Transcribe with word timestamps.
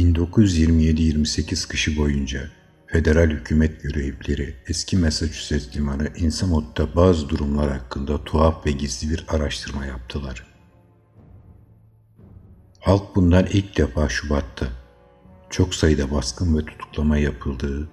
1927-28 0.00 1.68
kışı 1.68 1.96
boyunca 1.96 2.50
federal 2.86 3.30
hükümet 3.30 3.82
görevlileri 3.82 4.54
eski 4.68 4.96
Massachusetts 4.96 5.76
limanı 5.76 6.08
Innsmouth'ta 6.16 6.96
bazı 6.96 7.28
durumlar 7.28 7.70
hakkında 7.70 8.24
tuhaf 8.24 8.66
ve 8.66 8.70
gizli 8.70 9.10
bir 9.10 9.24
araştırma 9.28 9.86
yaptılar. 9.86 10.46
Halk 12.80 13.16
bundan 13.16 13.46
ilk 13.46 13.78
defa 13.78 14.08
Şubat'ta 14.08 14.66
çok 15.50 15.74
sayıda 15.74 16.10
baskın 16.10 16.58
ve 16.58 16.64
tutuklama 16.64 17.18
yapıldığı, 17.18 17.88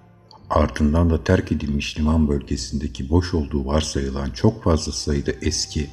ardından 0.50 1.10
da 1.10 1.24
terk 1.24 1.52
edilmiş 1.52 2.00
liman 2.00 2.28
bölgesindeki 2.28 3.10
boş 3.10 3.34
olduğu 3.34 3.66
varsayılan 3.66 4.30
çok 4.30 4.64
fazla 4.64 4.92
sayıda 4.92 5.32
eski, 5.42 5.90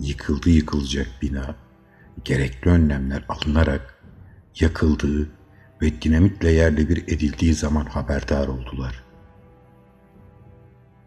yıkıldı 0.00 0.50
yıkılacak 0.50 1.08
bina, 1.22 1.54
gerekli 2.24 2.70
önlemler 2.70 3.24
alınarak 3.28 4.04
yakıldığı 4.60 5.37
ve 5.82 6.02
dinamitle 6.02 6.50
yerle 6.50 6.88
bir 6.88 7.02
edildiği 7.02 7.54
zaman 7.54 7.84
haberdar 7.84 8.48
oldular. 8.48 9.04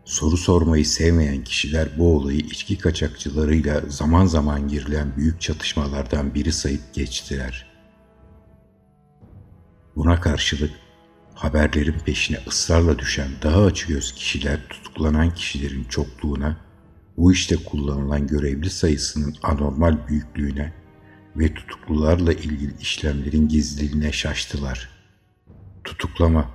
Soru 0.06 0.38
sormayı 0.38 0.86
sevmeyen 0.86 1.44
kişiler 1.44 1.90
bu 1.98 2.16
olayı 2.16 2.40
içki 2.40 2.78
kaçakçılarıyla 2.78 3.82
zaman 3.88 4.26
zaman 4.26 4.68
girilen 4.68 5.18
büyük 5.18 5.42
çatışmalardan 5.42 6.34
biri 6.34 6.52
sayıp 6.52 6.94
geçtiler. 6.94 7.72
Buna 9.96 10.22
karşılık 10.22 10.72
haberlerin 11.34 12.00
peşine 12.06 12.38
ısrarla 12.48 13.00
düşen 13.00 13.30
daha 13.44 13.64
açıgöz 13.64 14.14
kişiler 14.16 14.68
tutuklanan 14.70 15.34
kişilerin 15.34 15.84
çokluğuna, 15.84 16.58
bu 17.18 17.34
işte 17.34 17.56
kullanılan 17.56 18.28
görevli 18.28 18.70
sayısının 18.70 19.36
anormal 19.44 20.08
büyüklüğüne 20.08 20.81
ve 21.36 21.54
tutuklularla 21.54 22.34
ilgili 22.34 22.74
işlemlerin 22.82 23.48
gizliliğine 23.48 24.12
şaştılar. 24.12 24.90
Tutuklama, 25.84 26.52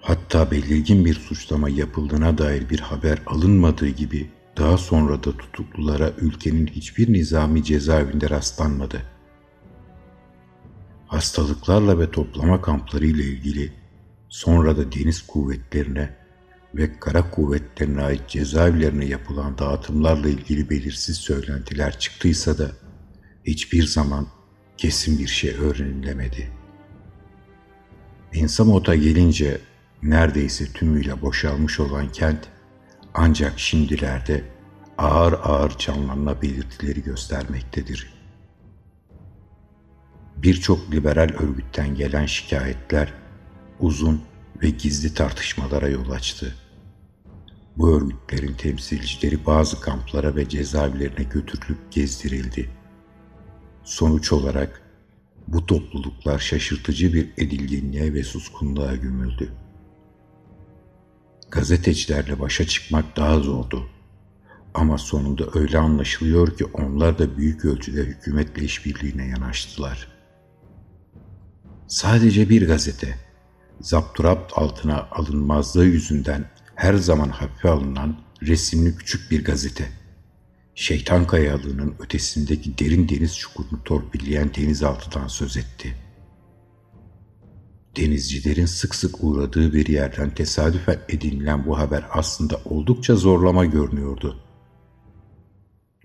hatta 0.00 0.50
belirgin 0.50 1.04
bir 1.04 1.14
suçlama 1.14 1.68
yapıldığına 1.68 2.38
dair 2.38 2.70
bir 2.70 2.80
haber 2.80 3.18
alınmadığı 3.26 3.88
gibi 3.88 4.30
daha 4.56 4.78
sonra 4.78 5.24
da 5.24 5.36
tutuklulara 5.36 6.10
ülkenin 6.18 6.66
hiçbir 6.66 7.12
nizami 7.12 7.64
cezaevinde 7.64 8.30
rastlanmadı. 8.30 9.02
Hastalıklarla 11.06 11.98
ve 11.98 12.10
toplama 12.10 12.62
kampları 12.62 13.06
ile 13.06 13.22
ilgili 13.22 13.72
sonra 14.28 14.76
da 14.76 14.92
deniz 14.92 15.22
kuvvetlerine 15.22 16.16
ve 16.74 16.98
kara 17.00 17.30
kuvvetlerine 17.30 18.02
ait 18.02 18.28
cezaevlerine 18.28 19.04
yapılan 19.04 19.58
dağıtımlarla 19.58 20.28
ilgili 20.28 20.70
belirsiz 20.70 21.16
söylentiler 21.16 21.98
çıktıysa 21.98 22.58
da 22.58 22.83
hiçbir 23.44 23.86
zaman 23.86 24.26
kesin 24.76 25.18
bir 25.18 25.26
şey 25.26 25.54
öğrenilemedi. 25.54 26.50
Insamot'a 28.32 28.94
gelince 28.94 29.60
neredeyse 30.02 30.72
tümüyle 30.72 31.22
boşalmış 31.22 31.80
olan 31.80 32.12
kent 32.12 32.48
ancak 33.14 33.58
şimdilerde 33.58 34.44
ağır 34.98 35.32
ağır 35.32 35.78
canlanma 35.78 36.42
belirtileri 36.42 37.02
göstermektedir. 37.02 38.14
Birçok 40.36 40.92
liberal 40.92 41.30
örgütten 41.38 41.94
gelen 41.94 42.26
şikayetler 42.26 43.12
uzun 43.80 44.22
ve 44.62 44.70
gizli 44.70 45.14
tartışmalara 45.14 45.88
yol 45.88 46.10
açtı. 46.10 46.54
Bu 47.76 47.96
örgütlerin 47.96 48.54
temsilcileri 48.54 49.46
bazı 49.46 49.80
kamplara 49.80 50.36
ve 50.36 50.48
cezaevlerine 50.48 51.24
götürülüp 51.24 51.92
gezdirildi. 51.92 52.70
Sonuç 53.84 54.32
olarak 54.32 54.82
bu 55.48 55.66
topluluklar 55.66 56.38
şaşırtıcı 56.38 57.12
bir 57.12 57.32
edilginliğe 57.38 58.14
ve 58.14 58.22
suskunluğa 58.22 58.96
gömüldü. 58.96 59.52
Gazetecilerle 61.50 62.40
başa 62.40 62.66
çıkmak 62.66 63.16
daha 63.16 63.40
zordu. 63.40 63.88
Ama 64.74 64.98
sonunda 64.98 65.44
öyle 65.54 65.78
anlaşılıyor 65.78 66.56
ki 66.56 66.64
onlar 66.64 67.18
da 67.18 67.36
büyük 67.36 67.64
ölçüde 67.64 68.00
hükümetle 68.00 68.64
işbirliğine 68.64 69.26
yanaştılar. 69.26 70.08
Sadece 71.88 72.48
bir 72.48 72.66
gazete, 72.66 73.18
zapturapt 73.80 74.52
altına 74.58 75.08
alınmazlığı 75.10 75.84
yüzünden 75.84 76.50
her 76.74 76.94
zaman 76.94 77.28
hafife 77.28 77.68
alınan 77.68 78.16
resimli 78.42 78.96
küçük 78.96 79.30
bir 79.30 79.44
gazete. 79.44 80.03
Şeytan 80.74 81.26
kayalığının 81.26 81.94
ötesindeki 81.98 82.78
derin 82.78 83.08
deniz 83.08 83.36
çukurunu 83.36 83.84
torpilleyen 83.84 84.54
denizaltıdan 84.54 85.28
söz 85.28 85.56
etti. 85.56 85.96
Denizcilerin 87.96 88.66
sık 88.66 88.94
sık 88.94 89.24
uğradığı 89.24 89.72
bir 89.72 89.86
yerden 89.86 90.34
tesadüfen 90.34 90.98
edinilen 91.08 91.66
bu 91.66 91.78
haber 91.78 92.04
aslında 92.10 92.60
oldukça 92.64 93.16
zorlama 93.16 93.64
görünüyordu. 93.64 94.40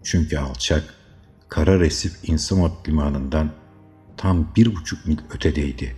Çünkü 0.03 0.37
alçak, 0.37 0.93
kara 1.49 1.79
resif 1.79 2.29
Insamot 2.29 2.87
limanından 2.89 3.51
tam 4.17 4.55
bir 4.55 4.75
buçuk 4.75 5.05
mil 5.05 5.17
ötedeydi. 5.35 5.95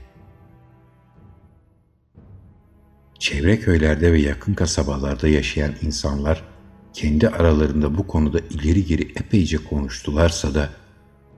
Çevre 3.20 3.60
köylerde 3.60 4.14
ve 4.14 4.22
yakın 4.22 4.54
kasabalarda 4.54 5.28
yaşayan 5.28 5.74
insanlar 5.82 6.51
kendi 6.94 7.30
aralarında 7.30 7.98
bu 7.98 8.08
konuda 8.08 8.40
ileri 8.40 8.86
geri 8.86 9.02
epeyce 9.02 9.58
konuştularsa 9.58 10.56
da 10.56 10.70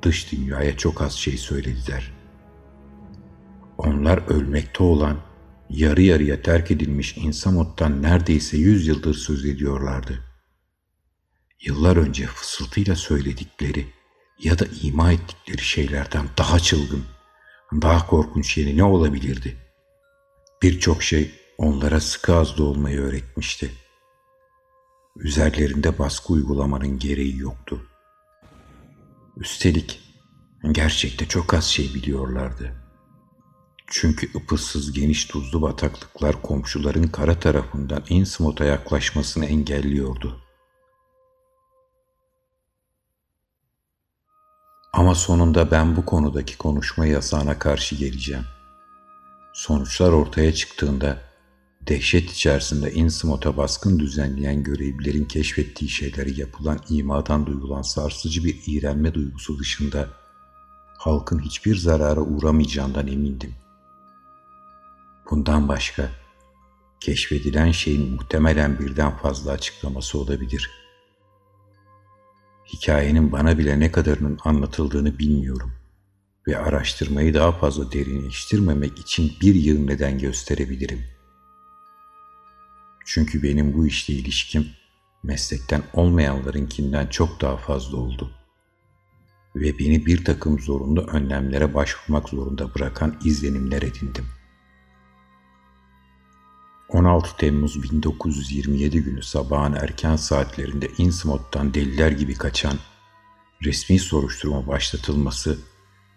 dış 0.02 0.32
dünyaya 0.32 0.78
çok 0.78 1.02
az 1.02 1.14
şey 1.14 1.38
söylediler. 1.38 2.12
Onlar 3.78 4.18
ölmekte 4.28 4.84
olan, 4.84 5.18
yarı 5.70 6.02
yarıya 6.02 6.42
terk 6.42 6.72
edilmiş 6.72 7.18
Insamot'tan 7.18 8.04
neredeyse 8.04 8.58
yüz 8.58 8.88
yıldır 8.88 9.14
söz 9.14 9.46
ediyorlardı. 9.46 10.20
Yıllar 11.62 11.98
önce 11.98 12.26
fısıltıyla 12.26 12.96
söyledikleri 12.96 13.88
ya 14.40 14.60
da 14.60 14.66
ima 14.82 15.12
ettikleri 15.12 15.62
şeylerden 15.62 16.26
daha 16.38 16.60
çılgın, 16.60 17.04
daha 17.82 18.08
korkunç 18.08 18.58
yeni 18.58 18.78
ne 18.78 18.84
olabilirdi? 18.84 19.58
Birçok 20.62 21.04
şey 21.04 21.32
onlara 21.58 22.00
sıkı 22.00 22.36
azlı 22.36 22.64
olmayı 22.64 23.00
öğretmişti. 23.00 23.72
Üzerlerinde 25.16 26.00
baskı 26.00 26.34
uygulamanın 26.34 27.00
gereği 27.00 27.38
yoktu. 27.38 27.88
Üstelik 29.38 30.00
gerçekte 30.72 31.28
çok 31.28 31.54
az 31.54 31.66
şey 31.66 31.94
biliyorlardı. 31.94 32.84
Çünkü 33.88 34.38
ıpıssız 34.38 34.94
geniş 34.94 35.26
tuzlu 35.26 35.62
bataklıklar 35.62 36.42
komşuların 36.42 37.08
kara 37.08 37.40
tarafından 37.40 38.04
Innsmouth'a 38.10 38.66
yaklaşmasını 38.66 39.46
engelliyordu. 39.46 40.42
Ama 44.94 45.16
sonunda 45.16 45.72
ben 45.72 45.96
bu 45.96 46.06
konudaki 46.06 46.58
konuşma 46.58 47.06
yasağına 47.06 47.60
karşı 47.60 47.96
geleceğim. 47.96 48.46
Sonuçlar 49.54 50.12
ortaya 50.12 50.54
çıktığında 50.54 51.33
dehşet 51.88 52.32
içerisinde 52.32 52.94
Innsmouth'a 52.94 53.58
baskın 53.58 54.00
düzenleyen 54.00 54.64
görevlilerin 54.64 55.26
keşfettiği 55.26 55.90
şeyleri 55.90 56.40
yapılan 56.40 56.80
imadan 56.90 57.46
duyulan 57.46 57.82
sarsıcı 57.82 58.44
bir 58.44 58.62
iğrenme 58.68 59.14
duygusu 59.14 59.60
dışında 59.60 60.08
halkın 60.98 61.40
hiçbir 61.40 61.76
zarara 61.76 62.22
uğramayacağından 62.22 63.08
emindim. 63.08 63.54
Bundan 65.32 65.68
başka 65.68 66.10
keşfedilen 67.00 67.72
şeyin 67.72 68.12
muhtemelen 68.12 68.80
birden 68.80 69.18
fazla 69.18 69.52
açıklaması 69.52 70.18
olabilir.'' 70.20 70.84
Hikayenin 72.74 73.32
bana 73.32 73.58
bile 73.58 73.80
ne 73.80 73.92
kadarının 73.92 74.40
anlatıldığını 74.44 75.20
bilmiyorum 75.20 75.72
ve 76.48 76.58
araştırmayı 76.58 77.34
daha 77.34 77.52
fazla 77.52 77.92
derinleştirmemek 77.92 79.00
için 79.00 79.32
bir 79.42 79.56
yıl 79.56 79.86
neden 79.86 80.20
gösterebilirim. 80.20 81.00
Çünkü 83.06 83.44
benim 83.44 83.74
bu 83.74 83.88
işle 83.88 84.14
ilişkim 84.14 84.68
meslekten 85.24 85.84
olmayanlarınkinden 85.94 87.08
çok 87.08 87.42
daha 87.42 87.58
fazla 87.58 87.98
oldu. 87.98 88.32
Ve 89.56 89.80
beni 89.80 90.06
bir 90.06 90.26
takım 90.26 90.60
zorunlu 90.60 91.02
önlemlere 91.02 91.74
başvurmak 91.74 92.30
zorunda 92.30 92.76
bırakan 92.76 93.20
izlenimler 93.24 93.82
edindim.'' 93.82 94.44
16 96.94 97.38
Temmuz 97.38 97.84
1927 97.84 99.04
günü 99.04 99.24
sabahın 99.24 99.74
erken 99.74 100.16
saatlerinde 100.16 100.88
Innsmouth'tan 100.98 101.74
deliler 101.74 102.12
gibi 102.12 102.34
kaçan, 102.34 102.78
resmi 103.64 104.00
soruşturma 104.00 104.68
başlatılması 104.68 105.60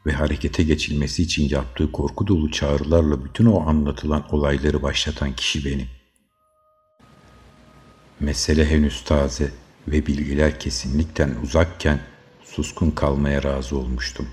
ve 0.06 0.12
harekete 0.12 0.62
geçilmesi 0.62 1.22
için 1.22 1.48
yaptığı 1.48 1.92
korku 1.92 2.26
dolu 2.26 2.50
çağrılarla 2.50 3.24
bütün 3.24 3.46
o 3.46 3.68
anlatılan 3.68 4.34
olayları 4.34 4.82
başlatan 4.82 5.32
kişi 5.32 5.64
benim. 5.64 5.95
Mesele 8.20 8.70
henüz 8.70 9.04
taze 9.04 9.50
ve 9.88 10.06
bilgiler 10.06 10.60
kesinlikten 10.60 11.34
uzakken 11.42 12.00
suskun 12.44 12.90
kalmaya 12.90 13.42
razı 13.42 13.76
olmuştum. 13.78 14.28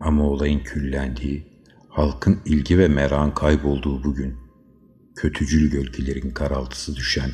Ama 0.00 0.24
olayın 0.24 0.60
küllendiği, 0.60 1.46
halkın 1.88 2.40
ilgi 2.44 2.78
ve 2.78 2.88
merakın 2.88 3.30
kaybolduğu 3.30 4.04
bugün, 4.04 4.36
kötücül 5.16 5.70
gölgelerin 5.70 6.30
karaltısı 6.30 6.96
düşen, 6.96 7.30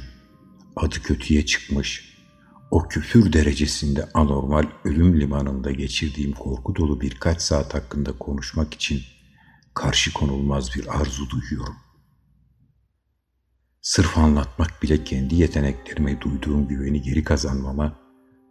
adı 0.76 1.02
kötüye 1.02 1.46
çıkmış, 1.46 2.16
o 2.70 2.88
küfür 2.88 3.32
derecesinde 3.32 4.08
anormal 4.14 4.66
ölüm 4.84 5.20
limanında 5.20 5.70
geçirdiğim 5.70 6.32
korku 6.32 6.76
dolu 6.76 7.00
birkaç 7.00 7.42
saat 7.42 7.74
hakkında 7.74 8.12
konuşmak 8.12 8.74
için 8.74 9.00
karşı 9.74 10.12
konulmaz 10.12 10.74
bir 10.76 11.00
arzu 11.00 11.30
duyuyorum. 11.30 11.76
Sırf 13.82 14.18
anlatmak 14.18 14.82
bile 14.82 15.04
kendi 15.04 15.34
yeteneklerime 15.34 16.20
duyduğum 16.20 16.68
güveni 16.68 17.02
geri 17.02 17.24
kazanmama, 17.24 17.98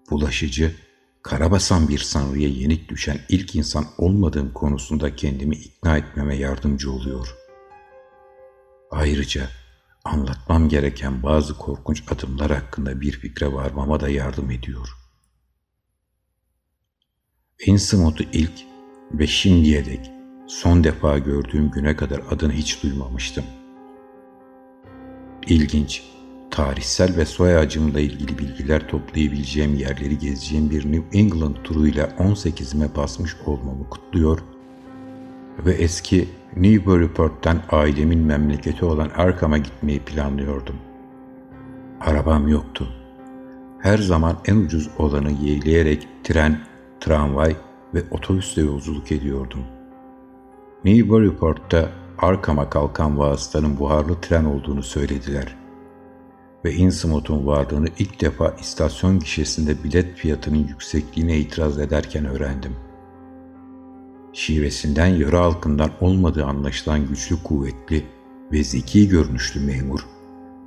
bulaşıcı, 0.10 0.76
karabasan 1.24 1.88
bir 1.88 2.00
sanrıya 2.00 2.50
yenik 2.50 2.90
düşen 2.90 3.20
ilk 3.30 3.56
insan 3.56 3.86
olmadığım 3.98 4.54
konusunda 4.54 5.16
kendimi 5.16 5.56
ikna 5.56 5.98
etmeme 5.98 6.36
yardımcı 6.36 6.92
oluyor. 6.92 7.36
Ayrıca 8.92 9.50
anlatmam 10.04 10.70
gereken 10.70 11.24
bazı 11.24 11.58
korkunç 11.58 12.04
adımlar 12.12 12.52
hakkında 12.52 13.02
bir 13.02 13.12
fikre 13.12 13.54
varmama 13.54 14.00
da 14.00 14.10
yardım 14.10 14.52
ediyor. 14.52 14.90
Innsmouth'u 17.66 18.24
ilk 18.34 18.54
ve 19.14 19.28
şimdiye 19.28 19.86
dek 19.86 20.12
son 20.48 20.84
defa 20.84 21.18
gördüğüm 21.18 21.72
güne 21.72 21.96
kadar 21.96 22.22
adını 22.30 22.54
hiç 22.54 22.84
duymamıştım. 22.84 23.46
İlginç, 25.48 26.04
tarihsel 26.52 27.18
ve 27.18 27.26
soy 27.26 27.58
ağacımla 27.58 28.00
ilgili 28.00 28.40
bilgiler 28.40 28.88
toplayabileceğim 28.88 29.76
yerleri 29.76 30.18
gezeceğim 30.18 30.70
bir 30.70 30.92
New 30.92 31.20
England 31.20 31.56
turuyla 31.64 32.06
18'ime 32.06 32.96
basmış 32.96 33.36
olmamı 33.46 33.90
kutluyor 33.90 34.40
ve 35.66 35.72
eski 35.72 36.30
Newburyport'tan 36.56 37.62
ailemin 37.72 38.20
memleketi 38.20 38.86
olan 38.86 39.10
Arkham'a 39.10 39.58
gitmeyi 39.58 40.00
planlıyordum. 40.00 40.76
Arabam 42.00 42.48
yoktu. 42.48 42.88
Her 43.80 43.98
zaman 43.98 44.38
en 44.46 44.56
ucuz 44.56 44.90
olanı 44.98 45.32
yeğleyerek 45.32 46.08
tren, 46.24 46.60
tramvay 47.00 47.56
ve 47.94 48.04
otobüsle 48.12 48.62
yolculuk 48.62 49.12
ediyordum. 49.12 49.64
Newburyport'ta 50.86 51.90
Arkham'a 52.22 52.70
kalkan 52.70 53.18
vasıtanın 53.18 53.80
buharlı 53.80 54.22
tren 54.22 54.46
olduğunu 54.46 54.84
söylediler 54.84 55.56
ve 56.66 56.74
Innsmouth'un 56.74 57.46
varlığını 57.48 57.88
ilk 58.00 58.22
defa 58.22 58.56
istasyon 58.60 59.20
gişesinde 59.20 59.84
bilet 59.84 60.16
fiyatının 60.16 60.68
yüksekliğine 60.68 61.38
itiraz 61.38 61.80
ederken 61.80 62.26
öğrendim.'' 62.26 62.90
şivesinden 64.34 65.08
yöre 65.08 65.38
halkından 65.38 65.92
olmadığı 66.02 66.46
anlaşılan 66.46 67.08
güçlü 67.08 67.44
kuvvetli 67.44 68.06
ve 68.52 68.64
zeki 68.64 69.10
görünüşlü 69.10 69.60
memur, 69.60 70.06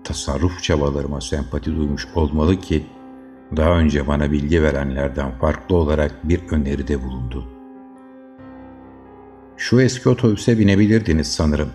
tasarruf 0.05 0.62
çabalarıma 0.62 1.20
sempati 1.20 1.76
duymuş 1.76 2.08
olmalı 2.14 2.60
ki 2.60 2.87
daha 3.56 3.78
önce 3.78 4.06
bana 4.06 4.32
bilgi 4.32 4.62
verenlerden 4.62 5.38
farklı 5.38 5.76
olarak 5.76 6.28
bir 6.28 6.40
öneride 6.50 7.02
bulundu. 7.02 7.62
Şu 9.56 9.81
eski 9.81 10.08
otobüse 10.08 10.58
binebilirdiniz 10.58 11.32
sanırım, 11.34 11.69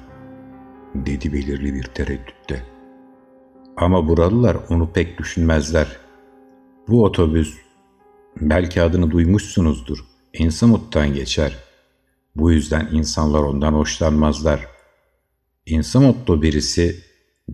dedi 0.96 1.34
belirli 1.34 1.74
bir 1.74 1.84
tereddütte. 1.84 2.64
Ama 3.78 4.08
buralılar 4.08 4.58
onu 4.70 4.92
pek 4.94 5.18
düşünmezler. 5.18 5.88
Bu 6.88 7.04
otobüs, 7.04 7.58
belki 8.42 8.82
adını 8.82 9.12
duymuşsunuzdur, 9.12 9.98
Innsmouth'tan 10.34 11.14
geçer. 11.14 11.58
Bu 12.36 12.52
yüzden 12.52 12.90
insanlar 12.92 13.40
ondan 13.40 13.74
hoşlanmazlar. 13.74 14.68
İnsamotlu 15.66 16.42
birisi 16.42 17.04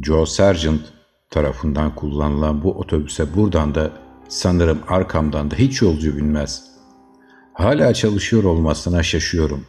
Joe 0.02 0.26
Sargent 0.26 0.82
tarafından 1.30 1.96
kullanılan 1.96 2.64
bu 2.64 2.72
otobüse 2.80 3.36
buradan 3.36 3.76
da 3.76 3.92
sanırım 4.28 4.80
arkamdan 4.88 5.52
da 5.52 5.56
hiç 5.56 5.82
yolcu 5.82 6.18
binmez. 6.18 6.64
Hala 7.54 7.94
çalışıyor 7.94 8.44
olmasına 8.44 9.04
şaşıyorum. 9.04 9.66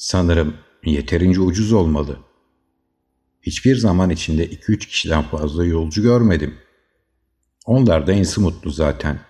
Sanırım 0.00 0.54
yeterince 0.84 1.40
ucuz 1.40 1.72
olmalı. 1.72 2.16
Hiçbir 3.42 3.76
zaman 3.76 4.10
içinde 4.10 4.46
2-3 4.46 4.78
kişiden 4.78 5.22
fazla 5.22 5.64
yolcu 5.64 6.02
görmedim. 6.02 6.54
Onlar 7.66 8.06
da 8.06 8.12
insi 8.12 8.40
mutlu 8.40 8.70
zaten. 8.70 9.20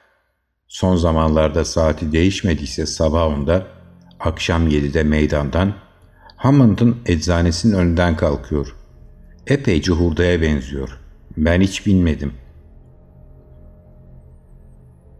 Son 0.69 0.97
zamanlarda 0.97 1.65
saati 1.65 2.13
değişmediyse 2.13 2.87
sabah 2.87 3.27
onda 3.27 3.67
akşam 4.21 4.69
7'de 4.69 5.03
meydandan 5.03 5.75
Hammond'ın 6.37 6.97
eczanesinin 7.07 7.77
önünden 7.77 8.17
kalkıyor. 8.17 8.77
Epeyce 9.47 9.93
hurdaya 9.93 10.43
benziyor. 10.43 11.01
Ben 11.37 11.61
hiç 11.61 11.87
bilmedim. 11.87 12.35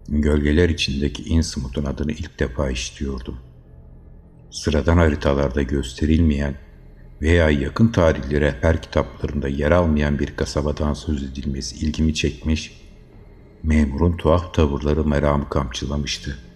Gölgeler 0.09 0.69
içindeki 0.69 1.23
Innsmouth'un 1.23 1.85
adını 1.85 2.13
ilk 2.13 2.41
defa 2.41 2.71
işitiyordum. 2.71 3.50
Sıradan 4.51 4.97
haritalarda 4.97 5.63
gösterilmeyen 5.63 6.55
veya 7.23 7.51
yakın 7.51 7.89
tarihli 7.89 8.41
rehber 8.41 8.83
kitaplarında 8.83 9.49
yer 9.49 9.71
almayan 9.71 10.19
bir 10.19 10.37
kasabadan 10.37 10.95
söz 10.95 11.23
edilmesi 11.23 11.77
ilgimi 11.77 12.15
çekmiş, 12.15 12.81
memurun 13.63 14.17
tuhaf 14.17 14.55
tavırları 14.55 15.05
meramı 15.05 15.49
kamçılamıştı.'' 15.49 16.51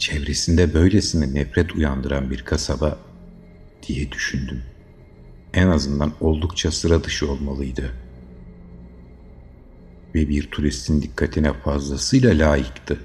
çevresinde 0.00 0.74
böylesine 0.74 1.34
nefret 1.34 1.74
uyandıran 1.74 2.30
bir 2.30 2.44
kasaba 2.44 2.98
diye 3.88 4.12
düşündüm. 4.12 4.62
En 5.54 5.66
azından 5.66 6.12
oldukça 6.20 6.70
sıra 6.70 7.04
dışı 7.04 7.30
olmalıydı. 7.30 7.92
Ve 10.14 10.28
bir 10.28 10.50
turistin 10.50 11.02
dikkatine 11.02 11.52
fazlasıyla 11.52 12.50
layıktı. 12.50 12.98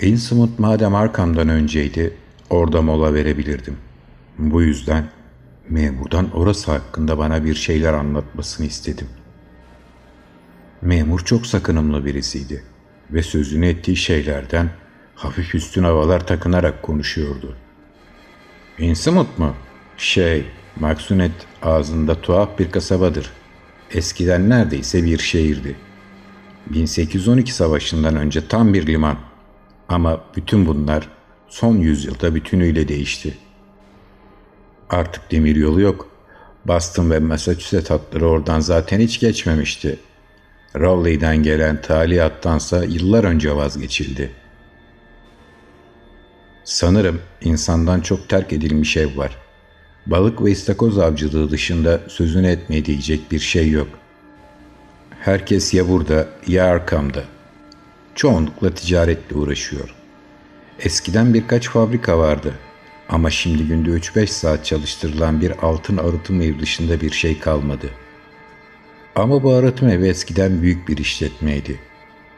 Innsmouth 0.00 0.58
madem 0.58 0.94
arkamdan 0.94 1.48
önceydi, 1.48 2.16
orada 2.50 2.82
mola 2.82 3.14
verebilirdim. 3.14 3.76
Bu 4.38 4.62
yüzden 4.62 5.04
memurdan 5.68 6.30
orası 6.36 6.72
hakkında 6.72 7.18
bana 7.18 7.44
bir 7.44 7.54
şeyler 7.54 7.92
anlatmasını 7.92 8.66
istedim. 8.66 9.08
Memur 10.82 11.20
çok 11.20 11.46
sakınımlı 11.46 12.04
birisiydi 12.04 12.62
ve 13.10 13.22
sözünü 13.22 13.66
ettiği 13.66 13.96
şeylerden 13.96 14.70
hafif 15.14 15.54
üstün 15.54 15.84
havalar 15.84 16.26
takınarak 16.26 16.82
konuşuyordu. 16.82 17.56
Innsmouth 18.78 19.38
mu? 19.38 19.54
Şey, 19.96 20.44
Maksunet 20.80 21.32
ağzında 21.62 22.20
tuhaf 22.20 22.58
bir 22.58 22.70
kasabadır. 22.70 23.30
Eskiden 23.90 24.50
neredeyse 24.50 25.04
bir 25.04 25.18
şehirdi. 25.18 25.76
1812 26.66 27.52
savaşından 27.52 28.16
önce 28.16 28.48
tam 28.48 28.74
bir 28.74 28.86
liman. 28.86 29.16
Ama 29.88 30.20
bütün 30.36 30.66
bunlar 30.66 31.08
son 31.48 31.76
yüzyılda 31.76 32.34
bütünüyle 32.34 32.88
değişti. 32.88 33.38
Artık 34.90 35.30
demir 35.30 35.56
yolu 35.56 35.80
yok. 35.80 36.08
Boston 36.64 37.10
ve 37.10 37.18
Massachusetts 37.18 37.90
hatları 37.90 38.26
oradan 38.26 38.60
zaten 38.60 39.00
hiç 39.00 39.20
geçmemişti. 39.20 39.98
Rowley'den 40.76 41.36
gelen 41.42 41.82
talihattansa 41.82 42.84
yıllar 42.84 43.24
önce 43.24 43.56
vazgeçildi.'' 43.56 44.46
Sanırım 46.66 47.20
insandan 47.40 48.00
çok 48.00 48.28
terk 48.28 48.52
edilmiş 48.52 48.96
ev 48.96 49.16
var. 49.16 49.36
Balık 50.06 50.44
ve 50.44 50.50
istakoz 50.50 50.98
avcılığı 50.98 51.50
dışında 51.50 52.00
sözünü 52.08 52.46
etmeye 52.46 52.84
diyecek 52.84 53.32
bir 53.32 53.38
şey 53.38 53.70
yok. 53.70 53.88
Herkes 55.20 55.74
ya 55.74 55.88
burada 55.88 56.28
ya 56.46 56.64
arkamda. 56.64 57.24
Çoğunlukla 58.16 58.74
ticaretle 58.74 59.36
uğraşıyor. 59.36 59.94
Eskiden 60.80 61.34
birkaç 61.34 61.68
fabrika 61.68 62.18
vardı 62.18 62.54
ama 63.08 63.30
şimdi 63.30 63.66
günde 63.66 63.90
3-5 63.90 64.26
saat 64.26 64.64
çalıştırılan 64.64 65.40
bir 65.40 65.52
altın 65.62 65.96
arıtım 65.96 66.40
evi 66.40 66.60
dışında 66.60 67.00
bir 67.00 67.10
şey 67.10 67.40
kalmadı. 67.40 67.90
Ama 69.14 69.42
bu 69.42 69.52
arıtım 69.52 69.88
evi 69.88 70.08
eskiden 70.08 70.62
büyük 70.62 70.88
bir 70.88 70.96
işletmeydi. 70.96 71.80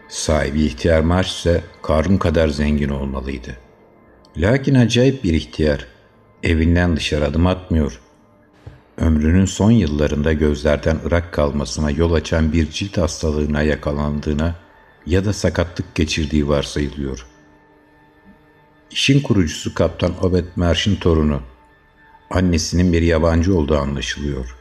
Sahibi 0.08 0.62
ihtiyar 0.62 1.00
marş 1.00 1.38
ise 1.38 1.62
Karun 1.82 2.16
kadar 2.16 2.48
zengin 2.48 2.88
olmalıydı.'' 2.88 3.68
Lakin 4.38 4.74
acayip 4.74 5.24
bir 5.24 5.34
ihtiyar. 5.34 5.86
Evinden 6.42 6.96
dışarı 6.96 7.24
adım 7.24 7.46
atmıyor. 7.46 8.00
Ömrünün 8.98 9.44
son 9.44 9.70
yıllarında 9.70 10.32
gözlerden 10.32 10.98
ırak 11.06 11.32
kalmasına 11.32 11.90
yol 11.90 12.12
açan 12.12 12.52
bir 12.52 12.70
cilt 12.70 12.98
hastalığına 12.98 13.62
yakalandığına 13.62 14.54
ya 15.06 15.24
da 15.24 15.32
sakatlık 15.32 15.94
geçirdiği 15.94 16.48
varsayılıyor. 16.48 17.26
İşin 18.90 19.20
kurucusu 19.20 19.74
Kaptan 19.74 20.24
Obed 20.24 20.44
Merş'in 20.56 20.96
torunu. 20.96 21.42
Annesinin 22.30 22.92
bir 22.92 23.02
yabancı 23.02 23.56
olduğu 23.56 23.78
anlaşılıyor. 23.78 24.56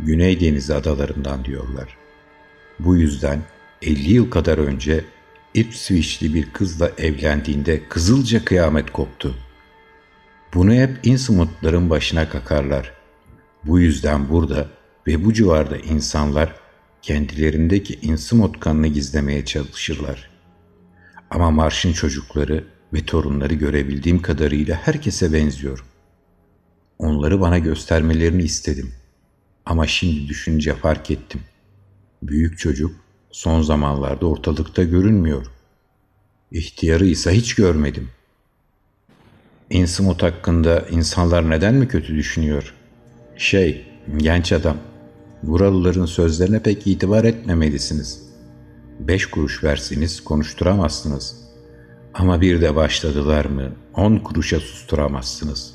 Güney 0.00 0.40
Denizi 0.40 0.74
adalarından 0.74 1.44
diyorlar. 1.44 1.96
Bu 2.78 2.96
yüzden 2.96 3.42
50 3.82 4.12
yıl 4.12 4.30
kadar 4.30 4.58
önce 4.58 5.04
Ipswich'li 5.54 6.34
bir 6.34 6.52
kızla 6.52 6.90
evlendiğinde 6.98 7.88
kızılca 7.88 8.44
kıyamet 8.44 8.92
koptu. 8.92 9.34
Bunu 10.54 10.74
hep 10.74 10.98
insumutların 11.02 11.90
başına 11.90 12.28
kakarlar. 12.28 12.92
Bu 13.64 13.80
yüzden 13.80 14.28
burada 14.28 14.68
ve 15.06 15.24
bu 15.24 15.32
civarda 15.32 15.76
insanlar 15.76 16.54
kendilerindeki 17.02 17.98
insumut 18.02 18.60
kanını 18.60 18.86
gizlemeye 18.86 19.44
çalışırlar. 19.44 20.30
Ama 21.30 21.50
marşın 21.50 21.92
çocukları 21.92 22.64
ve 22.92 23.04
torunları 23.04 23.54
görebildiğim 23.54 24.22
kadarıyla 24.22 24.76
herkese 24.76 25.32
benziyor. 25.32 25.84
Onları 26.98 27.40
bana 27.40 27.58
göstermelerini 27.58 28.42
istedim. 28.42 28.94
Ama 29.66 29.86
şimdi 29.86 30.28
düşünce 30.28 30.74
fark 30.74 31.10
ettim. 31.10 31.40
Büyük 32.22 32.58
çocuk 32.58 32.96
son 33.30 33.62
zamanlarda 33.62 34.26
ortalıkta 34.26 34.82
görünmüyor. 34.82 35.46
İhtiyarı 36.52 37.06
ise 37.06 37.32
hiç 37.32 37.54
görmedim. 37.54 38.08
Innsmouth 39.70 40.22
hakkında 40.22 40.80
insanlar 40.90 41.50
neden 41.50 41.74
mi 41.74 41.88
kötü 41.88 42.14
düşünüyor? 42.16 42.74
Şey, 43.36 43.86
genç 44.16 44.52
adam, 44.52 44.76
buralıların 45.42 46.06
sözlerine 46.06 46.62
pek 46.62 46.86
itibar 46.86 47.24
etmemelisiniz. 47.24 48.22
Beş 49.00 49.26
kuruş 49.26 49.64
verseniz 49.64 50.24
konuşturamazsınız. 50.24 51.36
Ama 52.14 52.40
bir 52.40 52.60
de 52.60 52.76
başladılar 52.76 53.44
mı 53.44 53.72
on 53.94 54.16
kuruşa 54.16 54.60
susturamazsınız. 54.60 55.74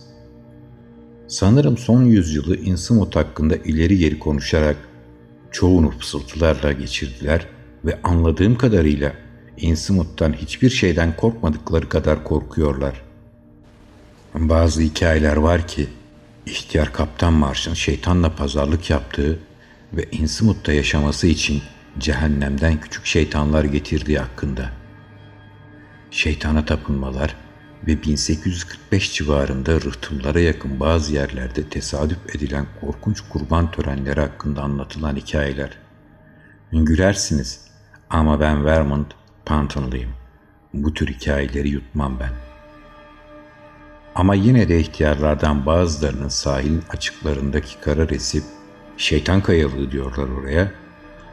Sanırım 1.28 1.78
son 1.78 2.04
yüzyılı 2.04 2.58
Innsmouth 2.58 3.16
hakkında 3.16 3.56
ileri 3.56 3.98
geri 3.98 4.20
konuşarak 4.20 4.78
çoğunu 5.52 5.90
fısıltılarla 5.90 6.72
geçirdiler 6.72 7.48
ve 7.86 8.00
anladığım 8.04 8.58
kadarıyla 8.58 9.14
Innsmouth'tan 9.58 10.34
hiçbir 10.34 10.70
şeyden 10.70 11.16
korkmadıkları 11.16 11.90
kadar 11.90 12.24
korkuyorlar. 12.24 13.02
Bazı 14.34 14.82
hikayeler 14.82 15.38
var 15.38 15.68
ki 15.68 15.88
ihtiyar 16.46 16.94
Kaptan 16.94 17.34
Marş'ın 17.34 17.74
şeytanla 17.74 18.36
pazarlık 18.36 18.90
yaptığı 18.90 19.40
ve 19.94 20.06
Innsmouth'ta 20.12 20.74
yaşaması 20.74 21.28
için 21.28 21.62
cehennemden 22.00 22.82
küçük 22.82 23.06
şeytanlar 23.06 23.64
getirdiği 23.64 24.20
hakkında. 24.20 24.70
Şeytana 26.12 26.66
tapınmalar 26.66 27.36
ve 27.88 28.04
1845 28.04 29.14
civarında 29.14 29.82
rıhtımlara 29.82 30.40
yakın 30.40 30.80
bazı 30.80 31.14
yerlerde 31.14 31.70
tesadüf 31.70 32.36
edilen 32.36 32.66
korkunç 32.82 33.22
kurban 33.30 33.72
törenleri 33.72 34.20
hakkında 34.22 34.62
anlatılan 34.62 35.16
hikayeler. 35.16 35.70
Gülersiniz 36.72 37.68
ama 38.10 38.40
ben 38.40 38.66
Vermont 38.66 39.08
Pantonluyum. 39.46 40.12
Bu 40.74 40.94
tür 40.94 41.08
hikayeleri 41.08 41.70
yutmam 41.70 42.20
ben. 42.20 42.32
Ama 44.16 44.36
yine 44.36 44.70
de 44.70 44.80
ihtiyarlardan 44.80 45.66
bazılarının 45.66 46.30
sahilin 46.30 46.84
açıklarındaki 46.90 47.82
kara 47.82 48.10
resip, 48.10 48.44
şeytan 48.98 49.42
kayalığı 49.42 49.92
diyorlar 49.92 50.28
oraya, 50.28 50.72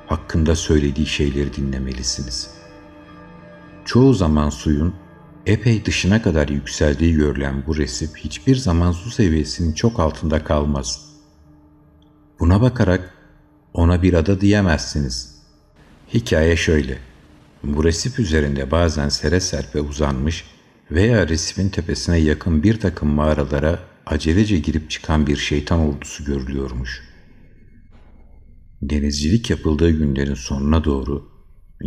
hakkında 0.07 0.57
söylediği 0.57 1.07
şeyleri 1.07 1.57
dinlemelisiniz. 1.57 2.51
Çoğu 3.85 4.15
zaman 4.15 4.51
suyun 4.51 4.95
epey 5.47 5.85
dışına 5.85 6.23
kadar 6.23 6.49
yükseldiği 6.49 7.15
görülen 7.15 7.63
bu 7.67 7.77
resip 7.77 8.17
hiçbir 8.17 8.57
zaman 8.57 8.93
su 8.93 9.11
seviyesinin 9.11 9.73
çok 9.73 10.01
altında 10.01 10.45
kalmaz. 10.45 11.11
Buna 12.41 12.61
bakarak 12.61 13.15
ona 13.75 14.03
bir 14.03 14.15
ada 14.15 14.41
diyemezsiniz. 14.41 15.35
Hikaye 16.15 16.57
şöyle. 16.57 16.99
Bu 17.65 17.85
resip 17.85 18.19
üzerinde 18.19 18.71
bazen 18.71 19.09
sere 19.09 19.41
serpe 19.41 19.81
uzanmış 19.81 20.45
veya 20.91 21.29
resifin 21.29 21.69
tepesine 21.69 22.19
yakın 22.19 22.63
bir 22.63 22.81
takım 22.81 23.09
mağaralara 23.09 23.79
acelece 24.07 24.59
girip 24.59 24.91
çıkan 24.91 25.27
bir 25.27 25.37
şeytan 25.37 25.81
ordusu 25.81 26.25
görülüyormuş. 26.25 27.10
Denizcilik 28.83 29.51
yapıldığı 29.51 29.91
günlerin 29.91 30.35
sonuna 30.35 30.85
doğru 30.85 31.31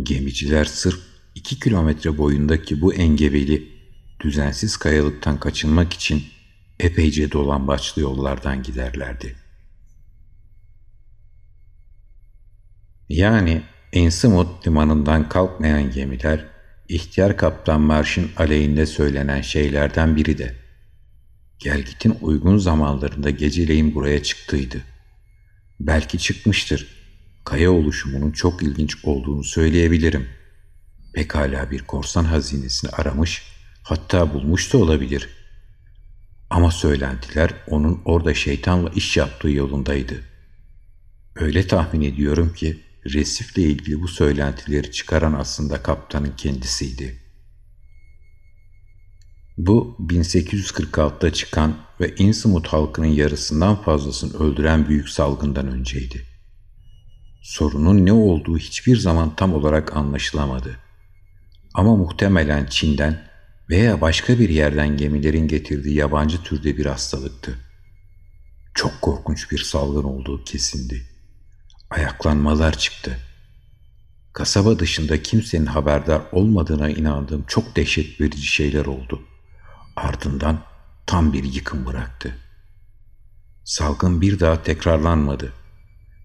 gemiciler 0.02 0.64
sırf 0.64 1.00
iki 1.34 1.60
kilometre 1.60 2.18
boyundaki 2.18 2.80
bu 2.80 2.94
engebeli, 2.94 3.68
düzensiz 4.20 4.76
kayalıktan 4.76 5.40
kaçınmak 5.40 5.92
için 5.92 6.22
epeyce 6.80 7.32
dolambaçlı 7.32 8.02
yollardan 8.02 8.62
giderlerdi. 8.62 9.36
Yani 13.08 13.62
Ensimut 13.94 14.66
limanından 14.66 15.28
kalkmayan 15.28 15.90
gemiler, 15.90 16.44
ihtiyar 16.88 17.36
kaptan 17.36 17.80
Marş'ın 17.80 18.30
aleyhinde 18.36 18.86
söylenen 18.86 19.40
şeylerden 19.40 20.16
biri 20.16 20.38
de. 20.38 20.54
Gelgit'in 21.58 22.16
uygun 22.20 22.58
zamanlarında 22.58 23.30
geceleyin 23.30 23.94
buraya 23.94 24.22
çıktıydı. 24.22 24.93
Belki 25.80 26.18
çıkmıştır. 26.18 26.86
Kaya 27.44 27.72
oluşumunun 27.72 28.30
çok 28.30 28.62
ilginç 28.62 29.04
olduğunu 29.04 29.44
söyleyebilirim. 29.44 30.28
Pekala 31.12 31.70
bir 31.70 31.82
korsan 31.82 32.24
hazinesini 32.24 32.90
aramış, 32.90 33.42
hatta 33.82 34.34
bulmuş 34.34 34.72
da 34.72 34.78
olabilir. 34.78 35.28
Ama 36.50 36.70
söylentiler 36.70 37.50
onun 37.66 38.02
orada 38.04 38.34
şeytanla 38.34 38.90
iş 38.90 39.16
yaptığı 39.16 39.50
yolundaydı. 39.50 40.20
Öyle 41.36 41.66
tahmin 41.66 42.02
ediyorum 42.02 42.52
ki 42.52 42.80
resifle 43.14 43.62
ilgili 43.62 44.00
bu 44.00 44.08
söylentileri 44.08 44.92
çıkaran 44.92 45.32
aslında 45.32 45.82
kaptanın 45.82 46.32
kendisiydi. 46.36 47.23
Bu 49.58 49.96
1846'da 50.00 51.32
çıkan 51.32 51.76
ve 52.00 52.14
Innsmouth 52.14 52.68
halkının 52.68 53.06
yarısından 53.06 53.82
fazlasını 53.82 54.38
öldüren 54.38 54.88
büyük 54.88 55.08
salgından 55.08 55.68
önceydi. 55.68 56.26
Sorunun 57.42 58.06
ne 58.06 58.12
olduğu 58.12 58.58
hiçbir 58.58 58.96
zaman 58.96 59.36
tam 59.36 59.54
olarak 59.54 59.96
anlaşılamadı. 59.96 60.78
Ama 61.74 61.96
muhtemelen 61.96 62.66
Çin'den 62.66 63.28
veya 63.70 64.00
başka 64.00 64.38
bir 64.38 64.48
yerden 64.48 64.96
gemilerin 64.96 65.48
getirdiği 65.48 65.94
yabancı 65.94 66.42
türde 66.42 66.76
bir 66.76 66.86
hastalıktı. 66.86 67.58
Çok 68.74 69.02
korkunç 69.02 69.50
bir 69.50 69.58
salgın 69.58 70.04
olduğu 70.04 70.44
kesindi 70.44 71.02
ayaklanmalar 71.90 72.78
çıktı. 72.78 73.18
Kasaba 74.32 74.78
dışında 74.78 75.22
kimsenin 75.22 75.66
haberdar 75.66 76.22
olmadığına 76.32 76.90
inandığım 76.90 77.44
çok 77.48 77.76
dehşet 77.76 78.20
verici 78.20 78.46
şeyler 78.46 78.86
oldu. 78.86 79.22
Ardından 79.96 80.60
tam 81.06 81.32
bir 81.32 81.44
yıkım 81.44 81.86
bıraktı. 81.86 82.38
Salgın 83.64 84.20
bir 84.20 84.40
daha 84.40 84.62
tekrarlanmadı. 84.62 85.52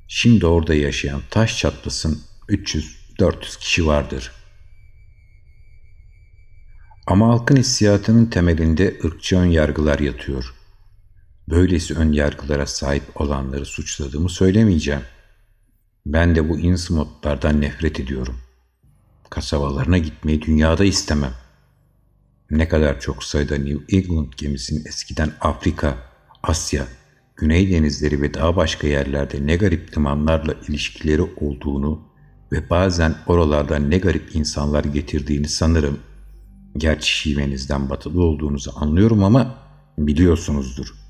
Şimdi 0.08 0.46
orada 0.46 0.74
yaşayan 0.76 1.22
taş 1.30 1.58
çatlasın 1.58 2.22
300-400 2.50 3.60
kişi 3.60 3.88
vardır. 3.88 4.32
Ama 7.08 7.28
halkın 7.28 7.56
hissiyatının 7.56 8.26
temelinde 8.26 9.00
ırkçı 9.06 9.38
ön 9.38 9.46
yargılar 9.46 10.00
yatıyor. 10.00 10.54
Böylesi 11.50 11.96
ön 11.96 12.12
yargılara 12.12 12.66
sahip 12.66 13.22
olanları 13.22 13.66
suçladığımı 13.66 14.30
söylemeyeceğim.'' 14.30 15.20
Ben 16.06 16.36
de 16.36 16.50
bu 16.50 16.60
insmotlardan 16.60 17.62
nefret 17.62 18.00
ediyorum. 18.00 18.38
Kasabalarına 19.30 19.98
gitmeyi 19.98 20.42
dünyada 20.42 20.86
istemem. 20.86 21.34
Ne 22.52 22.68
kadar 22.68 23.00
çok 23.00 23.24
sayıda 23.24 23.58
New 23.58 23.98
England 23.98 24.34
gemisinin 24.38 24.86
eskiden 24.86 25.32
Afrika, 25.42 25.98
Asya, 26.44 26.88
Güney 27.36 27.72
denizleri 27.72 28.22
ve 28.22 28.34
daha 28.34 28.56
başka 28.56 28.88
yerlerde 28.88 29.48
ne 29.48 29.56
garip 29.56 29.98
limanlarla 29.98 30.54
ilişkileri 30.68 31.22
olduğunu 31.22 32.02
ve 32.52 32.70
bazen 32.70 33.16
oralardan 33.28 33.92
ne 33.92 33.98
garip 33.98 34.36
insanlar 34.36 34.84
getirdiğini 34.84 35.48
sanırım. 35.48 36.00
Gerçi 36.78 37.14
şivenizden 37.14 37.90
batılı 37.90 38.24
olduğunuzu 38.24 38.72
anlıyorum 38.76 39.24
ama 39.24 39.56
biliyorsunuzdur.'' 39.98 41.10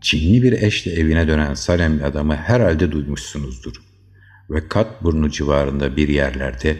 Çinli 0.00 0.42
bir 0.42 0.52
eşle 0.52 0.92
evine 0.92 1.28
dönen 1.28 1.54
Salemli 1.54 2.04
adamı 2.04 2.36
herhalde 2.36 2.92
duymuşsunuzdur. 2.92 3.82
Ve 4.50 4.68
Katburnu 4.68 5.30
civarında 5.30 5.96
bir 5.96 6.08
yerlerde 6.08 6.76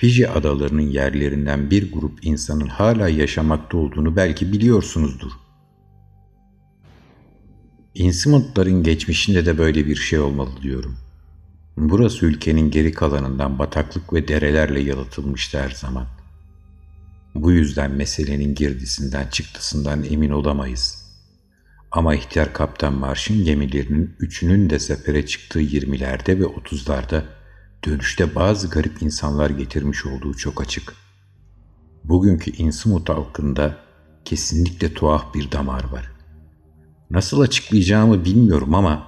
Fiji 0.00 0.28
adalarının 0.28 0.82
yerlerinden 0.90 1.70
bir 1.70 1.92
grup 1.92 2.26
insanın 2.26 2.66
hala 2.66 3.08
yaşamakta 3.08 3.78
olduğunu 3.78 4.16
belki 4.16 4.52
biliyorsunuzdur. 4.52 5.30
İnsimutların 7.94 8.82
geçmişinde 8.82 9.46
de 9.46 9.58
böyle 9.58 9.86
bir 9.86 9.96
şey 9.96 10.18
olmalı 10.18 10.50
diyorum. 10.62 10.96
Burası 11.76 12.26
ülkenin 12.26 12.70
geri 12.70 12.92
kalanından 12.92 13.58
bataklık 13.58 14.12
ve 14.12 14.28
derelerle 14.28 14.80
yalıtılmıştı 14.80 15.60
her 15.60 15.70
zaman. 15.70 16.06
Bu 17.34 17.52
yüzden 17.52 17.90
meselenin 17.90 18.54
girdisinden 18.54 19.26
çıktısından 19.28 20.04
emin 20.04 20.30
olamayız.'' 20.30 21.08
Ama 21.90 22.14
ihtiyar 22.14 22.52
kaptan 22.52 22.94
Marş'ın 22.94 23.44
gemilerinin 23.44 24.16
üçünün 24.18 24.70
de 24.70 24.78
sefere 24.78 25.26
çıktığı 25.26 25.60
20'lerde 25.60 26.40
ve 26.40 26.44
30'larda 26.44 27.22
dönüşte 27.84 28.34
bazı 28.34 28.68
garip 28.70 29.02
insanlar 29.02 29.50
getirmiş 29.50 30.06
olduğu 30.06 30.34
çok 30.34 30.60
açık. 30.60 30.94
Bugünkü 32.04 32.50
Innsmouth 32.50 33.10
halkında 33.10 33.76
kesinlikle 34.24 34.94
tuhaf 34.94 35.34
bir 35.34 35.52
damar 35.52 35.84
var. 35.84 36.10
Nasıl 37.10 37.40
açıklayacağımı 37.40 38.24
bilmiyorum 38.24 38.74
ama 38.74 39.06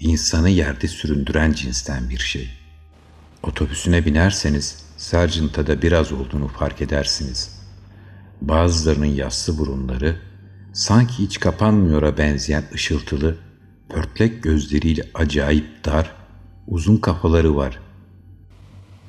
insanı 0.00 0.48
yerde 0.48 0.88
süründüren 0.88 1.52
cinsten 1.52 2.10
bir 2.10 2.18
şey. 2.18 2.50
Otobüsüne 3.42 4.06
binerseniz 4.06 4.84
Sargent'a 4.96 5.66
da 5.66 5.82
biraz 5.82 6.12
olduğunu 6.12 6.48
fark 6.48 6.82
edersiniz. 6.82 7.60
Bazılarının 8.40 9.06
yassı 9.06 9.58
burunları 9.58 10.16
sanki 10.72 11.18
hiç 11.18 11.40
kapanmıyora 11.40 12.18
benzeyen 12.18 12.64
ışıltılı, 12.74 13.36
pörtlek 13.88 14.42
gözleriyle 14.42 15.02
acayip 15.14 15.84
dar, 15.84 16.16
uzun 16.66 16.96
kafaları 16.96 17.56
var. 17.56 17.89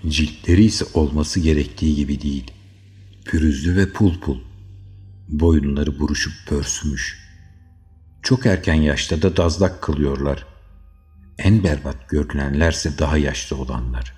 Ciltleri 0.08 0.64
ise 0.64 0.86
olması 0.94 1.40
gerektiği 1.40 1.96
gibi 1.96 2.22
değil. 2.22 2.52
Pürüzlü 3.26 3.76
ve 3.76 3.90
pul 3.90 4.20
pul. 4.20 4.40
Boyunları 5.28 6.00
buruşup 6.00 6.34
pörsümüş. 6.48 7.22
Çok 8.22 8.46
erken 8.46 8.74
yaşta 8.74 9.22
da 9.22 9.38
dazlak 9.38 9.82
kılıyorlar. 9.82 10.46
En 11.38 11.64
berbat 11.64 12.10
görünenlerse 12.10 12.98
daha 13.00 13.18
yaşlı 13.18 13.58
olanlar. 13.58 14.14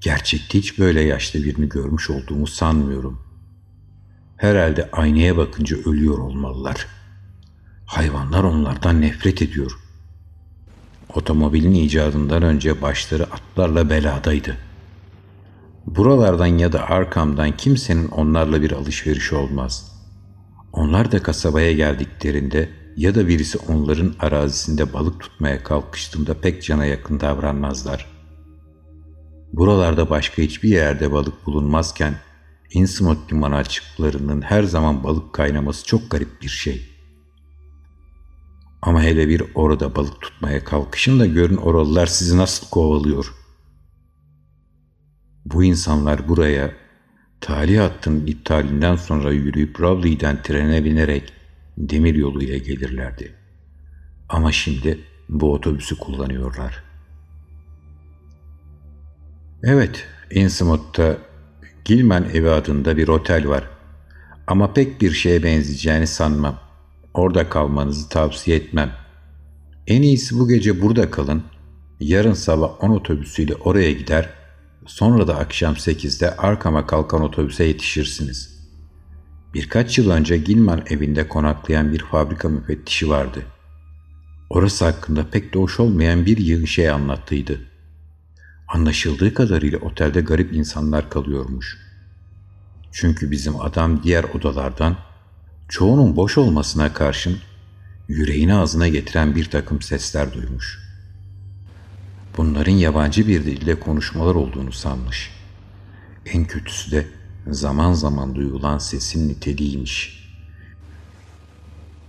Gerçekte 0.00 0.58
hiç 0.58 0.78
böyle 0.78 1.00
yaşlı 1.00 1.44
birini 1.44 1.68
görmüş 1.68 2.10
olduğumu 2.10 2.46
sanmıyorum. 2.46 3.22
Herhalde 4.36 4.88
aynaya 4.92 5.36
bakınca 5.36 5.76
ölüyor 5.76 6.18
olmalılar. 6.18 6.86
Hayvanlar 7.86 8.44
onlardan 8.44 9.00
nefret 9.00 9.42
ediyor. 9.42 9.83
Otomobilin 11.14 11.74
icadından 11.74 12.42
önce 12.42 12.82
başları 12.82 13.24
atlarla 13.24 13.90
beladaydı. 13.90 14.56
Buralardan 15.86 16.46
ya 16.46 16.72
da 16.72 16.90
arkamdan 16.90 17.56
kimsenin 17.56 18.08
onlarla 18.08 18.62
bir 18.62 18.72
alışveriş 18.72 19.32
olmaz. 19.32 19.92
Onlar 20.72 21.12
da 21.12 21.22
kasabaya 21.22 21.72
geldiklerinde 21.72 22.68
ya 22.96 23.14
da 23.14 23.28
birisi 23.28 23.58
onların 23.58 24.14
arazisinde 24.20 24.92
balık 24.92 25.20
tutmaya 25.20 25.62
kalkıştığında 25.62 26.34
pek 26.34 26.62
cana 26.62 26.84
yakın 26.84 27.20
davranmazlar. 27.20 28.06
Buralarda 29.52 30.10
başka 30.10 30.42
hiçbir 30.42 30.68
yerde 30.68 31.12
balık 31.12 31.46
bulunmazken 31.46 32.14
Innsmouth 32.72 33.32
limanı 33.32 33.56
açıklarının 33.56 34.42
her 34.42 34.62
zaman 34.62 35.04
balık 35.04 35.32
kaynaması 35.32 35.86
çok 35.86 36.10
garip 36.10 36.42
bir 36.42 36.48
şey. 36.48 36.93
Ama 38.84 39.02
hele 39.02 39.28
bir 39.28 39.42
orada 39.54 39.96
balık 39.96 40.20
tutmaya 40.20 40.64
kalkışın 40.64 41.20
da 41.20 41.26
görün 41.26 41.56
oralılar 41.56 42.06
sizi 42.06 42.38
nasıl 42.38 42.70
kovalıyor. 42.70 43.34
Bu 45.44 45.64
insanlar 45.64 46.28
buraya 46.28 46.72
tali 47.40 47.78
hattının 47.78 48.26
iptalinden 48.26 48.96
sonra 48.96 49.32
yürüyüp 49.32 49.80
Ravli'den 49.80 50.42
trene 50.42 50.84
binerek 50.84 51.32
demir 51.78 52.14
yoluyla 52.14 52.56
gelirlerdi. 52.56 53.34
Ama 54.28 54.52
şimdi 54.52 54.98
bu 55.28 55.52
otobüsü 55.52 55.98
kullanıyorlar. 55.98 56.84
Evet, 59.62 60.06
Innsmouth'ta 60.30 61.18
Gilman 61.84 62.24
evi 62.24 62.50
adında 62.50 62.96
bir 62.96 63.08
otel 63.08 63.48
var. 63.48 63.64
Ama 64.46 64.72
pek 64.72 65.00
bir 65.00 65.10
şeye 65.10 65.42
benzeyeceğini 65.42 66.06
sanmam. 66.06 66.63
Orada 67.14 67.48
kalmanızı 67.48 68.08
tavsiye 68.08 68.56
etmem. 68.56 68.92
En 69.86 70.02
iyisi 70.02 70.38
bu 70.38 70.48
gece 70.48 70.82
burada 70.82 71.10
kalın. 71.10 71.42
Yarın 72.00 72.32
sabah 72.32 72.84
10 72.84 72.90
otobüsüyle 72.90 73.54
oraya 73.54 73.92
gider. 73.92 74.30
Sonra 74.86 75.28
da 75.28 75.36
akşam 75.38 75.74
8'de 75.74 76.36
arkama 76.36 76.86
kalkan 76.86 77.22
otobüse 77.22 77.64
yetişirsiniz. 77.64 78.54
Birkaç 79.54 79.98
yıl 79.98 80.10
önce 80.10 80.36
Gilman 80.36 80.82
evinde 80.90 81.28
konaklayan 81.28 81.92
bir 81.92 81.98
fabrika 81.98 82.48
müfettişi 82.48 83.08
vardı. 83.08 83.42
Orası 84.50 84.84
hakkında 84.84 85.30
pek 85.30 85.54
de 85.54 85.58
hoş 85.58 85.80
olmayan 85.80 86.26
bir 86.26 86.36
yığın 86.36 86.64
şey 86.64 86.90
anlattıydı. 86.90 87.60
Anlaşıldığı 88.68 89.34
kadarıyla 89.34 89.78
otelde 89.78 90.20
garip 90.20 90.52
insanlar 90.52 91.10
kalıyormuş. 91.10 91.78
Çünkü 92.92 93.30
bizim 93.30 93.60
adam 93.60 94.02
diğer 94.02 94.24
odalardan 94.24 94.96
çoğunun 95.68 96.16
boş 96.16 96.38
olmasına 96.38 96.92
karşın 96.92 97.38
yüreğini 98.08 98.54
ağzına 98.54 98.88
getiren 98.88 99.34
bir 99.34 99.44
takım 99.44 99.82
sesler 99.82 100.32
duymuş. 100.32 100.84
Bunların 102.36 102.72
yabancı 102.72 103.28
bir 103.28 103.44
dille 103.44 103.80
konuşmalar 103.80 104.34
olduğunu 104.34 104.72
sanmış. 104.72 105.30
En 106.26 106.44
kötüsü 106.44 106.90
de 106.90 107.06
zaman 107.46 107.92
zaman 107.92 108.34
duyulan 108.34 108.78
sesin 108.78 109.28
niteliğiymiş. 109.28 110.24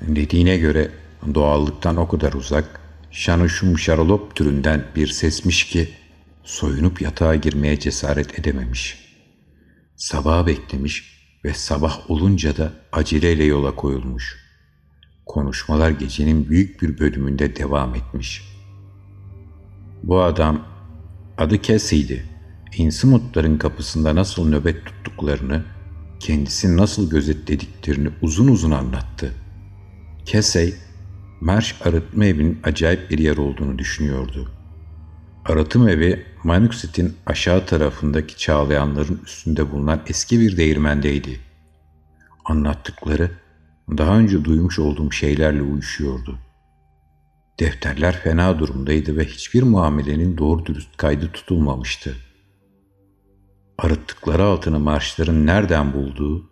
Dediğine 0.02 0.58
göre 0.58 0.92
doğallıktan 1.34 1.98
o 1.98 2.08
kadar 2.08 2.34
uzak, 2.34 2.80
şanuşum 3.12 3.80
şarolop 3.80 4.36
türünden 4.36 4.86
bir 4.96 5.08
sesmiş 5.08 5.64
ki 5.68 5.90
soyunup 6.44 7.02
yatağa 7.02 7.36
girmeye 7.36 7.80
cesaret 7.80 8.40
edememiş. 8.40 9.06
Sabah 9.96 10.46
beklemiş 10.46 11.15
ve 11.46 11.54
sabah 11.54 12.12
olunca 12.12 12.58
da 12.58 12.74
aceleyle 12.92 13.44
yola 13.44 13.76
koyulmuş. 13.76 14.46
Konuşmalar 15.26 15.90
gecenin 15.90 16.50
büyük 16.50 16.82
bir 16.82 17.00
bölümünde 17.00 17.56
devam 17.56 17.96
etmiş. 17.96 18.44
Bu 20.04 20.22
adam 20.22 20.66
adı 21.38 21.62
Cassie'ydi. 21.62 22.26
İnsımutların 22.78 23.58
kapısında 23.58 24.16
nasıl 24.16 24.50
nöbet 24.50 24.86
tuttuklarını, 24.86 25.64
kendisini 26.20 26.78
nasıl 26.78 27.10
gözetlediklerini 27.10 28.10
uzun 28.22 28.48
uzun 28.48 28.72
anlattı. 28.72 29.34
Casey, 30.26 30.74
Marş 31.42 31.76
arıtma 31.86 32.26
evinin 32.26 32.60
acayip 32.64 33.10
bir 33.10 33.18
yer 33.18 33.38
olduğunu 33.38 33.80
düşünüyordu. 33.80 34.52
Arıtım 35.46 35.88
evi 35.90 36.26
Manuxit'in 36.44 37.16
aşağı 37.26 37.66
tarafındaki 37.66 38.38
çağlayanların 38.38 39.22
üstünde 39.26 39.72
bulunan 39.72 40.02
eski 40.08 40.40
bir 40.40 40.58
değirmendeydi. 40.58 41.40
Anlattıkları 42.46 43.32
daha 43.90 44.18
önce 44.18 44.44
duymuş 44.44 44.80
olduğum 44.80 45.12
şeylerle 45.12 45.62
uyuşuyordu. 45.62 46.40
Defterler 47.60 48.20
fena 48.20 48.60
durumdaydı 48.60 49.18
ve 49.18 49.26
hiçbir 49.26 49.64
muamelenin 49.64 50.38
doğru 50.38 50.66
dürüst 50.66 50.98
kaydı 50.98 51.32
tutulmamıştı. 51.32 52.16
Arıttıkları 53.78 54.44
altını 54.44 54.80
marşların 54.80 55.46
nereden 55.46 55.94
bulduğu, 55.94 56.50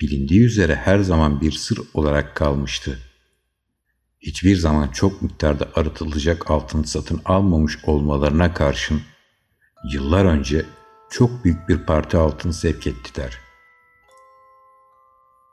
bilindiği 0.00 0.44
üzere 0.44 0.74
her 0.74 0.98
zaman 0.98 1.40
bir 1.40 1.52
sır 1.52 1.80
olarak 1.94 2.34
kalmıştı. 2.34 2.98
Hiçbir 4.24 4.56
zaman 4.56 4.88
çok 4.88 5.22
miktarda 5.22 5.68
arıtılacak 5.74 6.50
altın 6.50 6.82
satın 6.82 7.20
almamış 7.24 7.78
olmalarına 7.84 8.54
karşın 8.54 9.02
yıllar 9.92 10.24
önce 10.24 10.66
çok 11.10 11.44
büyük 11.44 11.68
bir 11.68 11.78
parti 11.78 12.16
altın 12.16 12.50
sevk 12.50 12.86
ettiler. 12.86 13.38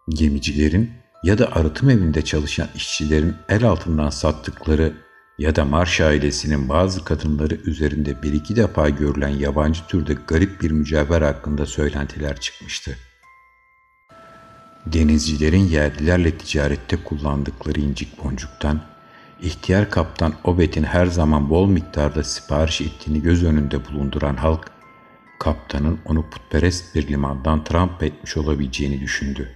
Gemicilerin 0.10 0.92
ya 1.24 1.38
da 1.38 1.56
arıtım 1.56 1.90
evinde 1.90 2.22
çalışan 2.22 2.68
işçilerin 2.76 3.36
el 3.50 3.64
altından 3.64 4.10
sattıkları 4.10 4.94
ya 5.40 5.56
da 5.56 5.66
Marş 5.66 6.02
ailesinin 6.02 6.70
bazı 6.70 7.04
kadınları 7.04 7.56
üzerinde 7.56 8.24
bir 8.24 8.34
iki 8.34 8.56
defa 8.56 8.90
görülen 8.90 9.28
yabancı 9.30 9.88
türde 9.88 10.14
garip 10.28 10.62
bir 10.62 10.72
mücevher 10.72 11.22
hakkında 11.22 11.66
söylentiler 11.66 12.40
çıkmıştı. 12.40 12.98
Denizcilerin 14.86 15.68
yerlilerle 15.68 16.38
ticarette 16.38 17.04
kullandıkları 17.04 17.80
incik 17.80 18.24
boncuktan, 18.24 18.82
ihtiyar 19.42 19.90
kaptan 19.90 20.34
Obet'in 20.44 20.84
her 20.84 21.06
zaman 21.06 21.50
bol 21.50 21.68
miktarda 21.68 22.24
sipariş 22.24 22.82
ettiğini 22.82 23.22
göz 23.22 23.44
önünde 23.44 23.86
bulunduran 23.86 24.36
halk, 24.36 24.72
kaptanın 25.40 26.00
onu 26.06 26.30
putperest 26.30 26.96
bir 26.96 27.08
limandan 27.08 27.64
tramp 27.64 28.04
etmiş 28.04 28.38
olabileceğini 28.38 29.02
düşündü. 29.02 29.50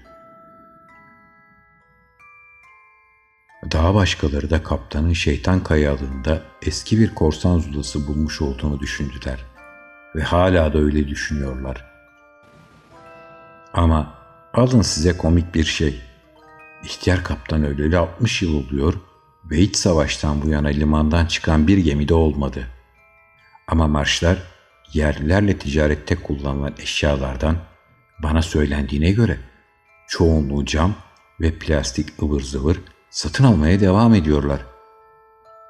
Daha 3.71 3.95
başkaları 3.95 4.49
da 4.49 4.63
kaptanın 4.63 5.13
şeytan 5.13 5.63
kayalığında 5.63 6.41
eski 6.61 6.99
bir 6.99 7.15
korsan 7.15 7.59
zulası 7.59 8.07
bulmuş 8.07 8.41
olduğunu 8.41 8.79
düşündüler. 8.79 9.45
Ve 10.15 10.23
hala 10.23 10.73
da 10.73 10.77
öyle 10.77 11.07
düşünüyorlar. 11.07 11.85
Ama 13.73 14.24
alın 14.55 14.81
size 14.81 15.17
komik 15.17 15.55
bir 15.55 15.63
şey. 15.63 16.01
İhtiyar 16.83 17.23
kaptan 17.23 17.63
öleli 17.63 17.97
60 17.97 18.41
yıl 18.41 18.65
oluyor 18.65 18.93
ve 19.51 19.57
iç 19.57 19.75
savaştan 19.75 20.41
bu 20.41 20.49
yana 20.49 20.67
limandan 20.67 21.25
çıkan 21.25 21.67
bir 21.67 21.77
gemide 21.77 22.13
olmadı. 22.13 22.67
Ama 23.67 23.87
marşlar 23.87 24.37
yerlilerle 24.93 25.57
ticarette 25.57 26.15
kullanılan 26.15 26.73
eşyalardan 26.79 27.57
bana 28.23 28.41
söylendiğine 28.41 29.11
göre 29.11 29.37
çoğunluğu 30.07 30.65
cam 30.65 30.93
ve 31.41 31.59
plastik 31.59 32.23
ıvır 32.23 32.41
zıvır 32.41 32.77
satın 33.09 33.43
almaya 33.43 33.79
devam 33.79 34.13
ediyorlar. 34.13 34.65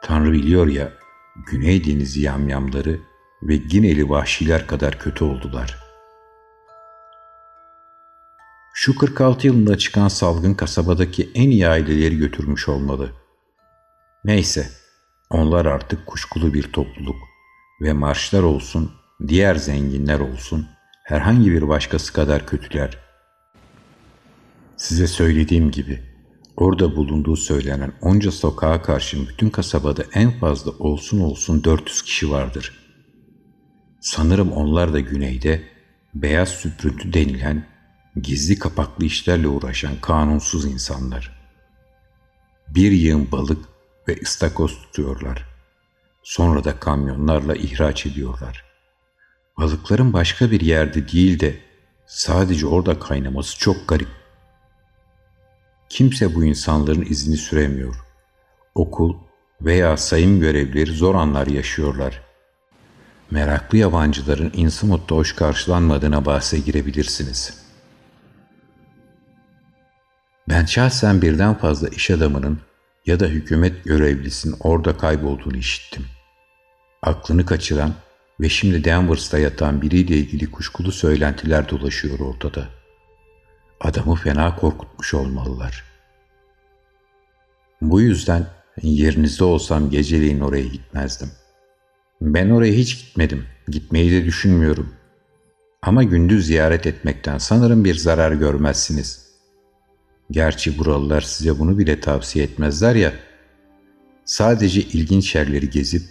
Tanrı 0.03 0.31
biliyor 0.31 0.67
ya, 0.67 0.91
Güney 1.51 1.85
Denizi 1.85 2.21
yamyamları 2.21 2.99
ve 3.43 3.55
Gineli 3.55 4.09
vahşiler 4.09 4.67
kadar 4.67 4.99
kötü 4.99 5.23
oldular. 5.23 5.84
Şu 8.77 8.95
46 8.95 9.47
yılında 9.47 9.77
çıkan 9.77 10.07
salgın 10.07 10.53
kasabadaki 10.53 11.29
en 11.35 11.49
iyi 11.49 11.67
aileleri 11.67 12.17
götürmüş 12.17 12.69
olmalı. 12.69 13.11
Neyse, 14.25 14.69
onlar 15.29 15.65
artık 15.65 16.05
kuşkulu 16.05 16.53
bir 16.53 16.63
topluluk 16.63 17.15
ve 17.81 17.93
marşlar 17.93 18.43
olsun, 18.43 18.91
diğer 19.27 19.55
zenginler 19.55 20.19
olsun, 20.19 20.67
herhangi 21.03 21.51
bir 21.51 21.67
başkası 21.67 22.13
kadar 22.13 22.47
kötüler. 22.47 22.97
Size 24.77 25.07
söylediğim 25.07 25.71
gibi, 25.71 26.03
orada 26.57 26.95
bulunduğu 26.95 27.35
söylenen 27.35 27.93
onca 28.01 28.31
sokağa 28.31 28.81
karşın 28.81 29.27
bütün 29.27 29.49
kasabada 29.49 30.03
en 30.13 30.39
fazla 30.39 30.71
olsun 30.71 31.19
olsun 31.19 31.63
400 31.63 32.01
kişi 32.01 32.31
vardır. 32.31 32.79
Sanırım 34.01 34.51
onlar 34.51 34.93
da 34.93 34.99
güneyde 34.99 35.63
beyaz 36.13 36.49
süprüntü 36.49 37.13
denilen 37.13 37.74
gizli 38.21 38.59
kapaklı 38.59 39.05
işlerle 39.05 39.47
uğraşan 39.47 39.95
kanunsuz 40.01 40.65
insanlar. 40.65 41.45
Bir 42.67 42.91
yığın 42.91 43.31
balık 43.31 43.65
ve 44.07 44.19
ıstakoz 44.23 44.81
tutuyorlar. 44.81 45.45
Sonra 46.23 46.63
da 46.63 46.79
kamyonlarla 46.79 47.55
ihraç 47.55 48.05
ediyorlar. 48.05 48.65
Balıkların 49.57 50.13
başka 50.13 50.51
bir 50.51 50.61
yerde 50.61 51.07
değil 51.09 51.39
de 51.39 51.59
sadece 52.05 52.67
orada 52.67 52.99
kaynaması 52.99 53.59
çok 53.59 53.87
garip. 53.87 54.09
Kimse 55.89 56.35
bu 56.35 56.45
insanların 56.45 57.05
izini 57.09 57.37
süremiyor. 57.37 57.95
Okul 58.75 59.15
veya 59.61 59.97
sayım 59.97 60.39
görevlileri 60.39 60.91
zor 60.91 61.15
anlar 61.15 61.47
yaşıyorlar. 61.47 62.21
Meraklı 63.31 63.77
yabancıların 63.77 64.51
Innsmouth'ta 64.53 65.15
hoş 65.15 65.35
karşılanmadığına 65.35 66.25
bahse 66.25 66.59
girebilirsiniz.'' 66.59 67.64
Ben 70.49 70.65
şahsen 70.65 71.21
birden 71.21 71.53
fazla 71.53 71.87
iş 71.87 72.11
adamının 72.11 72.59
ya 73.05 73.19
da 73.19 73.25
hükümet 73.25 73.83
görevlisinin 73.83 74.55
orada 74.59 74.97
kaybolduğunu 74.97 75.57
işittim. 75.57 76.05
Aklını 77.01 77.45
kaçıran 77.45 77.93
ve 78.39 78.49
şimdi 78.49 78.83
Denver's'ta 78.83 79.39
yatan 79.39 79.81
biriyle 79.81 80.17
ilgili 80.17 80.51
kuşkulu 80.51 80.91
söylentiler 80.91 81.69
dolaşıyor 81.69 82.19
ortada. 82.19 82.67
Adamı 83.81 84.15
fena 84.15 84.55
korkutmuş 84.55 85.13
olmalılar. 85.13 85.83
Bu 87.81 88.01
yüzden 88.01 88.47
yerinizde 88.81 89.43
olsam 89.43 89.89
geceleyin 89.89 90.39
oraya 90.39 90.65
gitmezdim. 90.65 91.31
Ben 92.21 92.49
oraya 92.49 92.73
hiç 92.73 93.05
gitmedim. 93.05 93.45
Gitmeyi 93.67 94.11
de 94.11 94.25
düşünmüyorum. 94.25 94.93
Ama 95.81 96.03
gündüz 96.03 96.45
ziyaret 96.45 96.87
etmekten 96.87 97.37
sanırım 97.37 97.85
bir 97.85 97.95
zarar 97.95 98.31
görmezsiniz.'' 98.31 99.24
Gerçi 100.31 100.77
buralılar 100.79 101.21
size 101.21 101.59
bunu 101.59 101.77
bile 101.77 101.99
tavsiye 101.99 102.45
etmezler 102.45 102.95
ya. 102.95 103.13
Sadece 104.25 104.81
ilginç 104.81 105.35
yerleri 105.35 105.69
gezip 105.69 106.03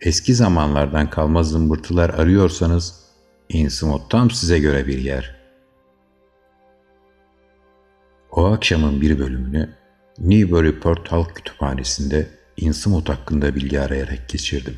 eski 0.00 0.34
zamanlardan 0.34 1.10
kalma 1.10 1.42
zımbırtılar 1.42 2.10
arıyorsanız 2.10 3.06
Innsmouth 3.48 4.10
tam 4.10 4.30
size 4.30 4.58
göre 4.58 4.86
bir 4.86 4.98
yer. 4.98 5.36
O 8.30 8.44
akşamın 8.44 9.00
bir 9.00 9.18
bölümünü 9.18 9.74
Newburyport 10.18 11.12
Halk 11.12 11.36
Kütüphanesi'nde 11.36 12.26
Innsmouth 12.56 13.10
hakkında 13.10 13.54
bilgi 13.54 13.80
arayarak 13.80 14.28
geçirdim. 14.28 14.76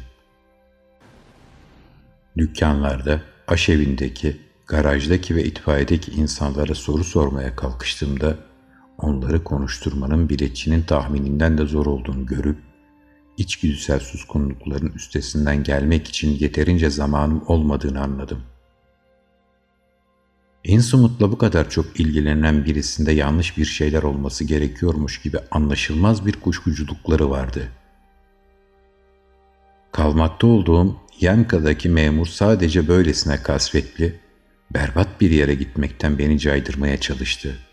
Dükkanlarda, 2.37 3.21
aşevindeki, 3.49 4.37
garajdaki 4.67 5.37
ve 5.37 5.45
itfaiyedeki 5.45 6.11
insanlara 6.11 6.75
soru 6.75 7.05
sormaya 7.05 7.57
kalkıştığımda 7.57 8.48
onları 8.99 9.45
konuşturmanın 9.45 10.29
biletçinin 10.29 10.83
tahmininden 10.83 11.59
de 11.59 11.67
zor 11.67 11.87
olduğunu 11.87 12.27
görüp, 12.27 12.59
içgüdüsel 13.37 14.01
suskunlukların 14.01 14.93
üstesinden 14.93 15.63
gelmek 15.63 16.09
için 16.09 16.31
yeterince 16.39 16.91
zamanım 16.91 17.45
olmadığını 17.47 18.01
anladım. 18.01 18.43
Insumut'la 20.65 21.33
bu 21.33 21.39
kadar 21.39 21.71
çok 21.71 22.01
ilgilenen 22.01 22.65
birisinde 22.65 23.13
yanlış 23.13 23.59
bir 23.59 23.65
şeyler 23.65 24.03
olması 24.03 24.45
gerekiyormuş 24.45 25.23
gibi 25.23 25.39
anlaşılmaz 25.51 26.27
bir 26.27 26.33
kuşkuculukları 26.33 27.31
vardı. 27.31 27.69
Kalmakta 29.93 30.47
olduğum 30.47 30.97
Yanka'daki 31.21 31.89
memur 31.89 32.27
sadece 32.27 32.89
böylesine 32.89 33.43
kasvetli, 33.43 34.21
berbat 34.75 35.21
bir 35.21 35.31
yere 35.31 35.55
gitmekten 35.55 36.19
beni 36.19 36.39
caydırmaya 36.39 37.01
çalıştı.'' 37.01 37.68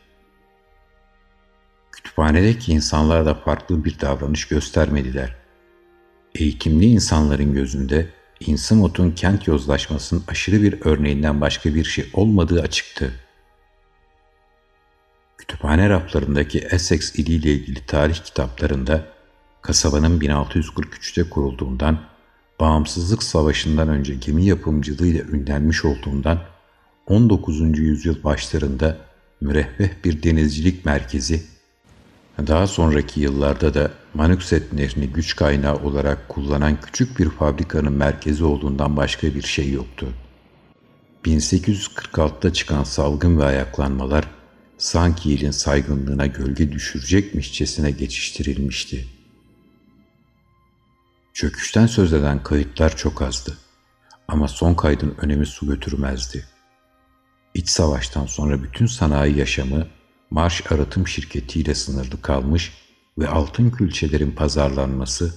Kütüphanedeki 1.96 2.72
insanlar 2.72 3.26
da 3.26 3.34
farklı 3.34 3.86
bir 3.86 4.00
davranış 4.00 4.48
göstermediler. 4.48 5.36
Eğitimli 6.36 6.86
insanların 6.86 7.54
gözünde 7.54 8.10
Innsmouth'un 8.40 9.12
kent 9.12 9.48
yozlaşmasının 9.48 10.24
aşırı 10.28 10.62
bir 10.62 10.82
örneğinden 10.82 11.42
başka 11.42 11.76
bir 11.76 11.84
şey 11.84 12.10
olmadığı 12.14 12.62
açıktı. 12.62 13.12
Kütüphane 15.38 15.90
raflarındaki 15.90 16.60
Essex 16.60 17.16
iliyle 17.16 17.52
ilgili 17.52 17.86
tarih 17.86 18.24
kitaplarında 18.24 19.06
kasabanın 19.62 20.20
1643'te 20.20 21.30
kurulduğundan, 21.30 22.02
bağımsızlık 22.60 23.24
savaşından 23.24 23.90
önce 23.90 24.16
gemi 24.16 24.46
yapımcılığıyla 24.46 25.22
ünlenmiş 25.22 25.86
olduğundan 25.86 26.40
19. 27.08 27.80
yüzyıl 27.80 28.24
başlarında 28.24 28.98
müreffeh 29.42 29.90
bir 30.04 30.24
denizcilik 30.24 30.86
merkezi 30.86 31.55
daha 32.38 32.68
sonraki 32.68 33.20
yıllarda 33.20 33.74
da 33.74 33.92
Manukset 34.14 34.74
Nehri'ni 34.74 35.08
güç 35.08 35.36
kaynağı 35.36 35.76
olarak 35.76 36.30
kullanan 36.30 36.82
küçük 36.82 37.20
bir 37.20 37.30
fabrikanın 37.30 37.94
merkezi 37.94 38.44
olduğundan 38.44 38.98
başka 38.98 39.28
bir 39.28 39.42
şey 39.42 39.72
yoktu. 39.72 40.08
1846'da 41.26 42.54
çıkan 42.54 42.84
salgın 42.84 43.38
ve 43.38 43.46
ayaklanmalar 43.46 44.26
sanki 44.78 45.34
ilin 45.34 45.52
saygınlığına 45.52 46.26
gölge 46.28 46.72
düşürecekmişçesine 46.72 47.92
geçiştirilmişti. 47.92 49.08
Çöküşten 51.34 51.88
söz 51.88 52.14
eden 52.14 52.44
kayıtlar 52.44 52.98
çok 52.98 53.22
azdı 53.22 53.58
ama 54.28 54.48
son 54.48 54.74
kaydın 54.74 55.16
önemi 55.18 55.46
su 55.46 55.68
götürmezdi. 55.68 56.46
İç 57.54 57.70
savaştan 57.70 58.26
sonra 58.26 58.64
bütün 58.64 58.86
sanayi 58.86 59.38
yaşamı 59.38 59.88
marş 60.30 60.72
arıtım 60.72 61.08
şirketiyle 61.08 61.76
sınırlı 61.76 62.22
kalmış 62.22 62.74
ve 63.18 63.28
altın 63.28 63.70
külçelerin 63.70 64.32
pazarlanması 64.32 65.34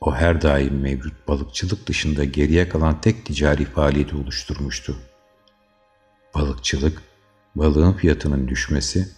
o 0.00 0.14
her 0.14 0.42
daim 0.42 0.80
mevcut 0.80 1.28
balıkçılık 1.28 1.86
dışında 1.86 2.24
geriye 2.24 2.68
kalan 2.68 3.00
tek 3.00 3.26
ticari 3.26 3.64
faaliyeti 3.64 4.16
oluşturmuştu. 4.16 4.96
Balıkçılık, 6.34 7.02
balığın 7.54 7.92
fiyatının 7.92 8.48
düşmesi 8.48 9.08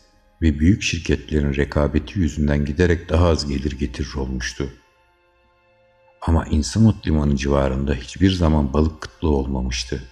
ve 0.42 0.58
büyük 0.58 0.82
şirketlerin 0.82 1.54
rekabeti 1.54 2.18
yüzünden 2.18 2.64
giderek 2.64 3.08
daha 3.08 3.28
az 3.28 3.48
gelir 3.48 3.78
getirir 3.78 4.14
olmuştu. 4.14 4.70
Ama 6.22 6.46
İnsamut 6.46 7.06
Limanı 7.06 7.36
civarında 7.36 7.94
hiçbir 7.94 8.30
zaman 8.30 8.72
balık 8.72 9.00
kıtlığı 9.00 9.30
olmamıştı. 9.30 10.02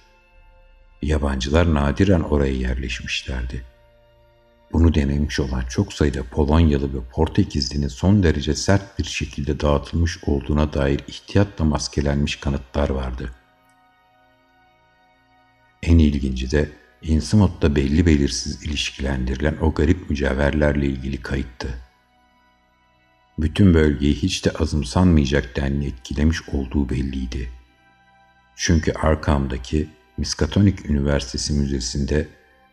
Yabancılar 1.03 1.75
nadiren 1.75 2.21
oraya 2.21 2.53
yerleşmişlerdi. 2.53 3.65
Bunu 4.73 4.95
denemiş 4.95 5.41
olan 5.41 5.63
çok 5.69 5.93
sayıda 5.93 6.23
Polonyalı 6.23 6.95
ve 6.95 6.99
Portekizlinin 7.13 7.89
son 7.89 8.23
derece 8.23 8.55
sert 8.55 8.99
bir 8.99 9.05
şekilde 9.05 9.61
dağıtılmış 9.61 10.25
olduğuna 10.25 10.73
dair 10.73 11.01
ihtiyatla 11.09 11.65
maskelenmiş 11.65 12.37
kanıtlar 12.37 12.91
vardı. 12.91 13.31
En 15.83 15.99
ilginci 15.99 16.51
de 16.51 16.69
Innsmouth'ta 17.03 17.77
belli 17.77 18.07
belirsiz 18.07 18.63
ilişkilendirilen 18.63 19.57
o 19.61 19.75
garip 19.75 20.11
mücevherlerle 20.11 20.87
ilgili 20.87 21.23
kayıttı. 21.23 21.69
Bütün 23.39 23.75
bölgeyi 23.75 24.15
hiç 24.15 24.45
de 24.45 24.51
azımsanmayacak 24.51 25.57
denli 25.57 25.87
etkilemiş 25.87 26.49
olduğu 26.49 26.89
belliydi. 26.89 27.51
Çünkü 28.57 28.93
Arkham'daki 28.93 29.89
Miskatonic 30.17 30.89
Üniversitesi 30.89 31.53
Müzesi'nde 31.53 32.29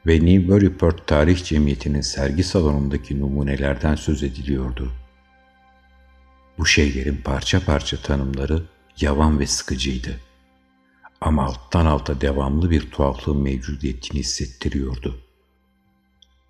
ve 0.08 0.26
Newburyport 0.26 1.08
Tarih 1.08 1.44
Cemiyeti'nin 1.44 2.02
sergi 2.02 2.44
salonundaki 2.44 3.20
numunelerden 3.20 3.96
söz 3.96 4.24
ediliyordu. 4.24 4.92
Bu 6.58 6.66
şeylerin 6.66 7.18
parça 7.18 7.60
parça 7.66 7.98
tanımları 7.98 8.64
yavan 9.02 9.40
ve 9.40 9.48
sıkıcıydı. 9.48 10.20
Ama 11.22 11.44
alttan 11.44 11.86
alta 11.86 12.22
devamlı 12.22 12.70
bir 12.70 12.92
tuhaflığın 12.92 13.42
mevcudiyetini 13.42 14.20
hissettiriyordu. 14.20 15.22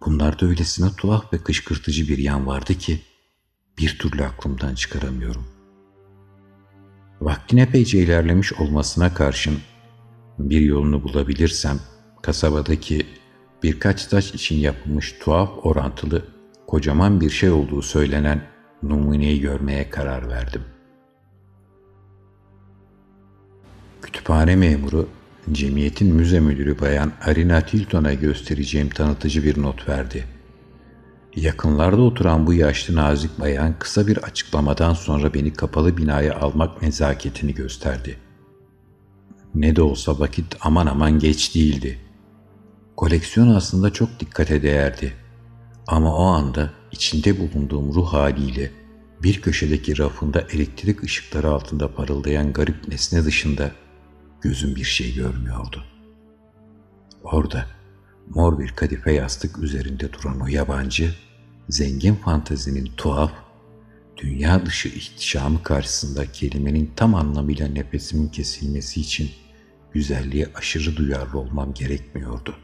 Bunlarda 0.06 0.46
öylesine 0.46 0.90
tuhaf 0.98 1.34
ve 1.34 1.38
kışkırtıcı 1.38 2.08
bir 2.08 2.18
yan 2.18 2.48
vardı 2.48 2.74
ki 2.74 3.02
bir 3.78 4.00
türlü 4.00 4.26
aklımdan 4.26 4.76
çıkaramıyorum. 4.76 5.48
Vaktin 7.22 7.58
epeyce 7.58 8.00
ilerlemiş 8.00 8.54
olmasına 8.54 9.14
karşın 9.14 9.58
bir 10.40 10.62
yolunu 10.62 11.04
bulabilirsem 11.04 11.80
kasabadaki 12.22 13.06
birkaç 13.64 14.06
taş 14.06 14.34
için 14.34 14.56
yapılmış 14.56 15.16
tuhaf 15.20 15.50
orantılı 15.64 16.26
kocaman 16.68 17.22
bir 17.22 17.30
şey 17.30 17.50
olduğu 17.50 17.82
söylenen 17.82 18.42
numuneyi 18.84 19.42
görmeye 19.42 19.90
karar 19.90 20.30
verdim. 20.30 20.62
Kütüphane 24.02 24.56
memuru, 24.56 25.10
cemiyetin 25.52 26.16
müze 26.16 26.40
müdürü 26.40 26.80
bayan 26.80 27.12
Arina 27.22 27.62
Tilton'a 27.62 28.14
göstereceğim 28.14 28.90
tanıtıcı 28.90 29.44
bir 29.44 29.62
not 29.62 29.90
verdi. 29.90 30.26
Yakınlarda 31.36 32.02
oturan 32.02 32.48
bu 32.48 32.54
yaşlı 32.54 32.96
nazik 32.96 33.40
bayan 33.40 33.80
kısa 33.80 34.08
bir 34.08 34.18
açıklamadan 34.18 34.94
sonra 34.94 35.34
beni 35.34 35.54
kapalı 35.54 35.98
binaya 35.98 36.36
almak 36.36 36.82
nezaketini 36.82 37.54
gösterdi. 37.54 38.18
Ne 39.56 39.76
de 39.76 39.82
olsa 39.82 40.20
vakit 40.20 40.46
aman 40.62 40.86
aman 40.86 41.20
geç 41.20 41.56
değildi. 41.56 42.00
Koleksiyon 43.06 43.56
aslında 43.56 43.94
çok 43.94 44.20
dikkate 44.20 44.64
değerdi. 44.64 45.14
Ama 45.88 46.16
o 46.16 46.24
anda 46.24 46.74
içinde 46.92 47.40
bulunduğum 47.40 47.94
ruh 47.94 48.14
haliyle 48.14 48.72
bir 49.24 49.42
köşedeki 49.42 49.98
rafında 49.98 50.42
elektrik 50.42 51.04
ışıkları 51.04 51.50
altında 51.50 51.96
parıldayan 51.96 52.54
garip 52.54 52.88
nesne 52.88 53.26
dışında 53.26 53.72
gözüm 54.42 54.76
bir 54.76 54.84
şey 54.84 55.16
görmüyordu. 55.16 55.84
Orada 57.24 57.66
mor 58.30 58.60
bir 58.60 58.70
kadife 58.70 59.14
yastık 59.14 59.58
üzerinde 59.60 60.14
duran 60.14 60.42
o 60.42 60.48
yabancı, 60.48 61.16
zengin 61.70 62.16
fantezinin 62.16 62.92
tuhaf, 62.98 63.32
dünya 64.18 64.66
dışı 64.66 64.90
ihtişamı 64.90 65.64
karşısında 65.64 66.32
kelimenin 66.32 66.92
tam 66.96 67.16
anlamıyla 67.16 67.68
nefesimin 67.68 68.28
kesilmesi 68.28 69.02
için 69.02 69.30
güzelliğe 69.94 70.48
aşırı 70.56 70.96
duyarlı 70.96 71.40
olmam 71.40 71.74
gerekmiyordu. 71.74 72.56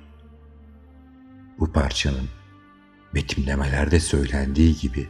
Bu 1.59 1.71
parçanın 1.71 2.29
betimlemelerde 3.15 3.99
söylendiği 3.99 4.77
gibi 4.77 5.09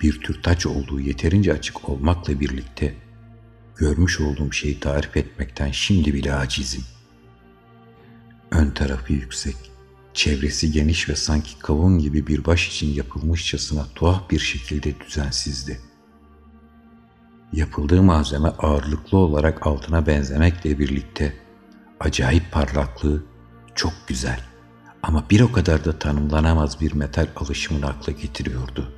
bir 0.00 0.20
tür 0.20 0.42
taç 0.42 0.66
olduğu 0.66 1.00
yeterince 1.00 1.52
açık 1.52 1.88
olmakla 1.88 2.40
birlikte 2.40 2.94
görmüş 3.76 4.20
olduğum 4.20 4.52
şeyi 4.52 4.80
tarif 4.80 5.16
etmekten 5.16 5.70
şimdi 5.70 6.14
bile 6.14 6.34
acizim. 6.34 6.84
Ön 8.50 8.70
tarafı 8.70 9.12
yüksek, 9.12 9.56
çevresi 10.14 10.72
geniş 10.72 11.08
ve 11.08 11.16
sanki 11.16 11.58
kavun 11.58 11.98
gibi 11.98 12.26
bir 12.26 12.44
baş 12.44 12.68
için 12.68 12.94
yapılmışçasına 12.94 13.86
tuhaf 13.94 14.30
bir 14.30 14.38
şekilde 14.38 15.00
düzensizdi. 15.00 15.80
Yapıldığı 17.52 18.02
malzeme 18.02 18.48
ağırlıklı 18.48 19.18
olarak 19.18 19.66
altına 19.66 20.06
benzemekle 20.06 20.78
birlikte 20.78 21.36
acayip 22.00 22.52
parlaklığı 22.52 23.24
çok 23.74 23.92
güzel 24.06 24.49
ama 25.02 25.24
bir 25.30 25.40
o 25.40 25.52
kadar 25.52 25.84
da 25.84 25.98
tanımlanamaz 25.98 26.80
bir 26.80 26.92
metal 26.92 27.26
alışımını 27.36 27.86
akla 27.86 28.12
getiriyordu. 28.12 28.92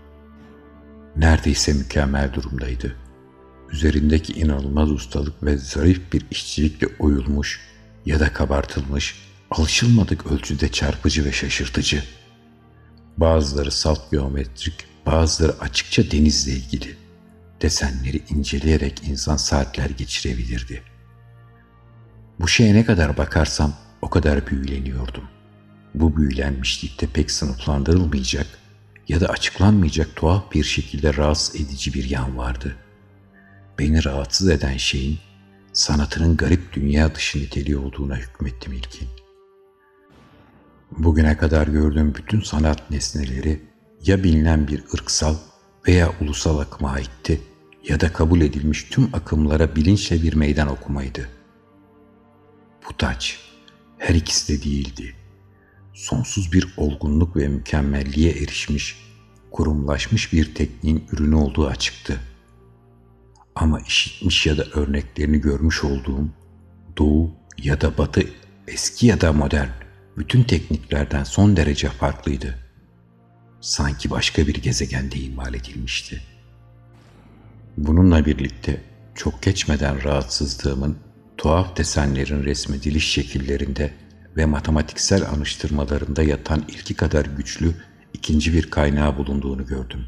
Neredeyse 1.16 1.72
mükemmel 1.72 2.32
durumdaydı. 2.32 2.96
Üzerindeki 3.70 4.32
inanılmaz 4.32 4.90
ustalık 4.90 5.42
ve 5.42 5.56
zarif 5.56 6.12
bir 6.12 6.26
işçilikle 6.30 6.86
oyulmuş 6.98 7.60
ya 8.06 8.20
da 8.20 8.32
kabartılmış, 8.32 9.14
alışılmadık 9.50 10.32
ölçüde 10.32 10.68
çarpıcı 10.68 11.24
ve 11.24 11.32
şaşırtıcı. 11.32 12.02
Bazıları 13.16 13.70
salt 13.70 14.10
geometrik, 14.10 14.86
bazıları 15.06 15.60
açıkça 15.60 16.10
denizle 16.10 16.52
ilgili. 16.52 16.96
Desenleri 17.62 18.22
inceleyerek 18.28 19.02
insan 19.08 19.36
saatler 19.36 19.90
geçirebilirdi. 19.90 20.82
Bu 22.40 22.48
şeye 22.48 22.74
ne 22.74 22.84
kadar 22.84 23.16
bakarsam 23.16 23.74
o 24.02 24.10
kadar 24.10 24.46
büyüleniyordum. 24.46 25.31
Bu 25.94 26.16
büyülenmişlikte 26.16 27.06
pek 27.06 27.30
sınıflandırılmayacak 27.30 28.46
ya 29.08 29.20
da 29.20 29.26
açıklanmayacak 29.26 30.16
tuhaf 30.16 30.52
bir 30.52 30.64
şekilde 30.64 31.16
rahatsız 31.16 31.56
edici 31.56 31.94
bir 31.94 32.10
yan 32.10 32.36
vardı. 32.36 32.76
Beni 33.78 34.04
rahatsız 34.04 34.48
eden 34.48 34.76
şeyin 34.76 35.18
sanatının 35.72 36.36
garip 36.36 36.72
dünya 36.72 37.14
dışı 37.14 37.38
niteliği 37.38 37.76
olduğuna 37.76 38.16
hükmettim 38.16 38.72
ilkin. 38.72 39.08
Bugüne 40.98 41.36
kadar 41.36 41.66
gördüğüm 41.66 42.14
bütün 42.14 42.40
sanat 42.40 42.90
nesneleri 42.90 43.60
ya 44.04 44.24
bilinen 44.24 44.68
bir 44.68 44.84
ırksal 44.94 45.36
veya 45.88 46.12
ulusal 46.20 46.58
akıma 46.58 46.90
aitti 46.90 47.40
ya 47.88 48.00
da 48.00 48.12
kabul 48.12 48.40
edilmiş 48.40 48.84
tüm 48.90 49.10
akımlara 49.12 49.76
bilinçle 49.76 50.22
bir 50.22 50.34
meydan 50.34 50.68
okumaydı. 50.68 51.28
Bu 52.88 52.96
taç 52.96 53.38
her 53.98 54.14
ikisi 54.14 54.58
de 54.58 54.64
değildi 54.64 55.21
sonsuz 55.94 56.52
bir 56.52 56.74
olgunluk 56.76 57.36
ve 57.36 57.48
mükemmelliğe 57.48 58.32
erişmiş, 58.32 58.96
kurumlaşmış 59.50 60.32
bir 60.32 60.54
tekniğin 60.54 61.04
ürünü 61.12 61.34
olduğu 61.34 61.66
açıktı. 61.66 62.20
Ama 63.54 63.80
işitmiş 63.80 64.46
ya 64.46 64.58
da 64.58 64.64
örneklerini 64.64 65.40
görmüş 65.40 65.84
olduğum 65.84 66.28
doğu 66.98 67.30
ya 67.58 67.80
da 67.80 67.98
batı, 67.98 68.22
eski 68.68 69.06
ya 69.06 69.20
da 69.20 69.32
modern 69.32 69.68
bütün 70.16 70.42
tekniklerden 70.42 71.24
son 71.24 71.56
derece 71.56 71.88
farklıydı. 71.88 72.58
Sanki 73.60 74.10
başka 74.10 74.46
bir 74.46 74.54
gezegende 74.54 75.16
imal 75.16 75.54
edilmişti. 75.54 76.22
Bununla 77.76 78.26
birlikte 78.26 78.80
çok 79.14 79.42
geçmeden 79.42 80.04
rahatsızlığımın 80.04 80.98
tuhaf 81.36 81.76
desenlerin 81.76 82.44
resmediliş 82.44 83.10
şekillerinde 83.12 83.92
ve 84.36 84.46
matematiksel 84.46 85.28
anıştırmalarında 85.28 86.22
yatan 86.22 86.64
ilki 86.68 86.94
kadar 86.94 87.24
güçlü 87.24 87.74
ikinci 88.12 88.52
bir 88.52 88.70
kaynağı 88.70 89.16
bulunduğunu 89.16 89.66
gördüm. 89.66 90.06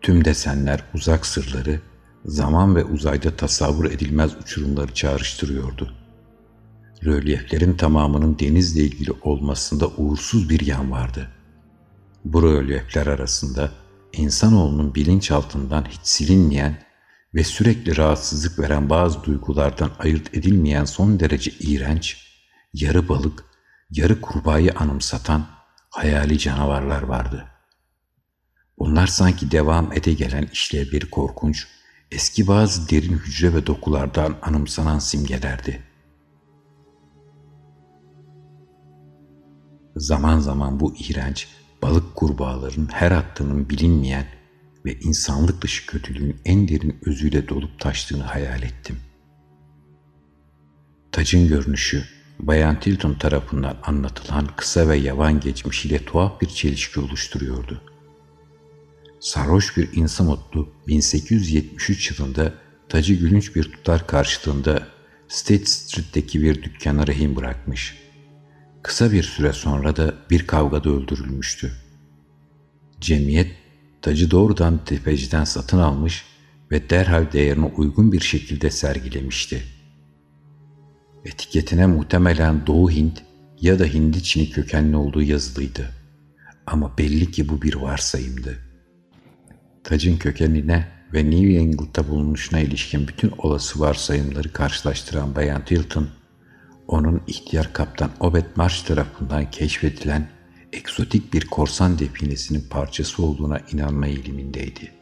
Tüm 0.00 0.24
desenler 0.24 0.84
uzak 0.94 1.26
sırları, 1.26 1.80
zaman 2.24 2.76
ve 2.76 2.84
uzayda 2.84 3.36
tasavvur 3.36 3.84
edilmez 3.84 4.36
uçurumları 4.42 4.94
çağrıştırıyordu. 4.94 5.92
Rölyeflerin 7.04 7.74
tamamının 7.76 8.38
denizle 8.38 8.80
ilgili 8.80 9.12
olmasında 9.22 9.88
uğursuz 9.88 10.50
bir 10.50 10.66
yan 10.66 10.90
vardı. 10.90 11.28
Bu 12.24 12.42
rölyefler 12.42 13.06
arasında 13.06 13.70
insanoğlunun 14.12 14.94
bilinçaltından 14.94 15.84
hiç 15.88 16.00
silinmeyen 16.02 16.78
ve 17.34 17.44
sürekli 17.44 17.96
rahatsızlık 17.96 18.58
veren 18.58 18.90
bazı 18.90 19.24
duygulardan 19.24 19.90
ayırt 19.98 20.34
edilmeyen 20.34 20.84
son 20.84 21.20
derece 21.20 21.50
iğrenç 21.60 22.29
yarı 22.74 23.08
balık, 23.08 23.44
yarı 23.90 24.20
kurbağayı 24.20 24.72
anımsatan 24.76 25.46
hayali 25.90 26.38
canavarlar 26.38 27.02
vardı. 27.02 27.46
Bunlar 28.78 29.06
sanki 29.06 29.50
devam 29.50 29.92
ede 29.92 30.12
gelen 30.12 30.48
işlevleri 30.52 31.10
korkunç, 31.10 31.66
eski 32.10 32.46
bazı 32.46 32.90
derin 32.90 33.18
hücre 33.18 33.54
ve 33.54 33.66
dokulardan 33.66 34.36
anımsanan 34.42 34.98
simgelerdi. 34.98 35.82
Zaman 39.96 40.38
zaman 40.38 40.80
bu 40.80 40.94
iğrenç 40.96 41.48
balık 41.82 42.16
kurbağaların 42.16 42.88
her 42.92 43.10
attığının 43.10 43.70
bilinmeyen 43.70 44.26
ve 44.84 44.98
insanlık 45.00 45.62
dışı 45.62 45.86
kötülüğün 45.86 46.40
en 46.44 46.68
derin 46.68 46.98
özüyle 47.06 47.48
dolup 47.48 47.80
taştığını 47.80 48.22
hayal 48.22 48.62
ettim. 48.62 48.96
Tacın 51.12 51.48
görünüşü 51.48 52.19
Bayan 52.42 52.80
Tilton 52.80 53.14
tarafından 53.14 53.76
anlatılan 53.82 54.48
kısa 54.56 54.88
ve 54.88 54.96
yavan 54.96 55.40
geçmişiyle 55.40 56.04
tuhaf 56.04 56.40
bir 56.40 56.46
çelişki 56.46 57.00
oluşturuyordu. 57.00 57.82
Sarhoş 59.20 59.76
bir 59.76 59.88
insan 59.92 60.26
mutlu 60.26 60.68
1873 60.86 62.10
yılında 62.10 62.54
tacı 62.88 63.14
gülünç 63.14 63.56
bir 63.56 63.64
tutar 63.64 64.06
karşılığında 64.06 64.86
State 65.28 65.66
Street'teki 65.66 66.42
bir 66.42 66.62
dükkana 66.62 67.06
rehin 67.06 67.36
bırakmış. 67.36 67.98
Kısa 68.82 69.12
bir 69.12 69.22
süre 69.22 69.52
sonra 69.52 69.96
da 69.96 70.14
bir 70.30 70.46
kavgada 70.46 70.90
öldürülmüştü. 70.90 71.72
Cemiyet 73.00 73.56
tacı 74.02 74.30
doğrudan 74.30 74.84
tefeciden 74.84 75.44
satın 75.44 75.78
almış 75.78 76.24
ve 76.70 76.90
derhal 76.90 77.32
değerine 77.32 77.66
uygun 77.66 78.12
bir 78.12 78.20
şekilde 78.20 78.70
sergilemişti.'' 78.70 79.79
Etiketine 81.24 81.86
muhtemelen 81.86 82.66
Doğu 82.66 82.90
Hint 82.90 83.22
ya 83.60 83.78
da 83.78 83.84
Hindi 83.84 84.22
Çin'i 84.22 84.50
kökenli 84.50 84.96
olduğu 84.96 85.22
yazılıydı. 85.22 85.90
Ama 86.66 86.98
belli 86.98 87.30
ki 87.30 87.48
bu 87.48 87.62
bir 87.62 87.74
varsayımdı. 87.74 88.58
Tacın 89.84 90.16
kökenine 90.16 90.88
ve 91.12 91.30
New 91.30 91.52
England'da 91.52 92.08
bulunuşuna 92.08 92.60
ilişkin 92.60 93.08
bütün 93.08 93.32
olası 93.38 93.80
varsayımları 93.80 94.52
karşılaştıran 94.52 95.34
Bayan 95.34 95.64
Tilton, 95.64 96.08
onun 96.88 97.22
ihtiyar 97.26 97.72
kaptan 97.72 98.10
Obed 98.20 98.46
Marsh 98.56 98.82
tarafından 98.82 99.50
keşfedilen 99.50 100.28
eksotik 100.72 101.34
bir 101.34 101.46
korsan 101.46 101.98
definesinin 101.98 102.64
parçası 102.70 103.22
olduğuna 103.22 103.60
inanma 103.72 104.06
eğilimindeydi. 104.06 104.92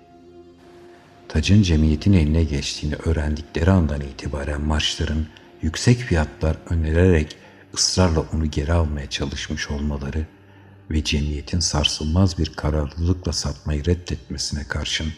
Tacın 1.28 1.62
cemiyetin 1.62 2.12
eline 2.12 2.44
geçtiğini 2.44 2.94
öğrendikleri 2.94 3.70
andan 3.70 4.00
itibaren 4.00 4.60
Marsh'ların 4.60 5.26
yüksek 5.62 5.98
fiyatlar 5.98 6.56
önererek 6.70 7.36
ısrarla 7.74 8.24
onu 8.34 8.46
geri 8.46 8.72
almaya 8.72 9.10
çalışmış 9.10 9.70
olmaları 9.70 10.26
ve 10.90 11.04
cemiyetin 11.04 11.60
sarsılmaz 11.60 12.38
bir 12.38 12.52
kararlılıkla 12.52 13.32
satmayı 13.32 13.84
reddetmesine 13.84 14.64
karşın 14.68 15.12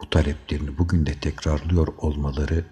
bu 0.00 0.10
taleplerini 0.10 0.78
bugün 0.78 1.06
de 1.06 1.14
tekrarlıyor 1.14 1.88
olmaları 1.98 2.64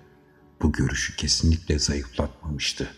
bu 0.63 0.73
görüşü 0.73 1.17
kesinlikle 1.17 1.79
zayıflatmamıştı. 1.79 2.89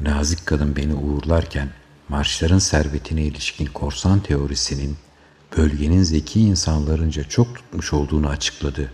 Nazik 0.00 0.46
kadın 0.46 0.76
beni 0.76 0.94
uğurlarken 0.94 1.68
marşların 2.08 2.58
servetine 2.58 3.22
ilişkin 3.22 3.66
korsan 3.66 4.20
teorisinin 4.20 4.96
bölgenin 5.56 6.02
zeki 6.02 6.40
insanlarınca 6.40 7.24
çok 7.24 7.56
tutmuş 7.56 7.92
olduğunu 7.92 8.28
açıkladı. 8.28 8.92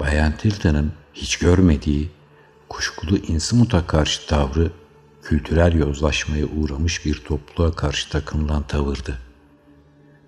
Bayan 0.00 0.36
Tilton'ın 0.36 0.92
hiç 1.14 1.36
görmediği 1.36 2.10
kuşkulu 2.68 3.18
Innsmouth'a 3.18 3.86
karşı 3.86 4.26
tavrı 4.26 4.70
kültürel 5.22 5.74
yozlaşmaya 5.74 6.46
uğramış 6.46 7.06
bir 7.06 7.14
topluluğa 7.14 7.72
karşı 7.72 8.10
takınılan 8.10 8.62
tavırdı. 8.62 9.18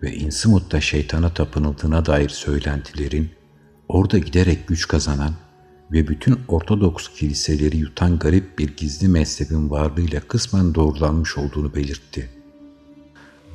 Ve 0.03 0.15
Innsmouth'ta 0.15 0.81
şeytana 0.81 1.35
tapınıldığına 1.35 2.07
dair 2.07 2.29
söylentilerin 2.29 3.31
orada 3.89 4.19
giderek 4.19 4.69
güç 4.69 4.89
kazanan 4.89 5.35
ve 5.93 6.09
bütün 6.09 6.41
Ortodoks 6.49 7.09
kiliseleri 7.09 7.77
yutan 7.77 8.19
garip 8.19 8.59
bir 8.59 8.77
gizli 8.77 9.09
mezhebin 9.09 9.71
varlığıyla 9.71 10.21
kısmen 10.21 10.75
doğrulanmış 10.75 11.39
olduğunu 11.39 11.75
belirtti. 11.75 12.31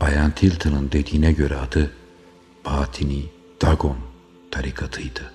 Bayan 0.02 0.32
Tilton'ın 0.32 0.92
dediğine 0.92 1.32
göre 1.32 1.56
adı 1.56 1.92
Batini 2.66 3.26
Dagon 3.62 3.98
tarikatıydı. 4.52 5.32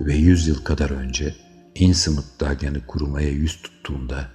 Ve 0.00 0.14
yüz 0.14 0.48
yıl 0.48 0.64
kadar 0.64 0.90
önce 0.90 1.34
Innsmouth 1.74 2.40
dalyanı 2.40 2.86
kurumaya 2.86 3.28
yüz 3.28 3.62
tuttuğunda 3.62 4.28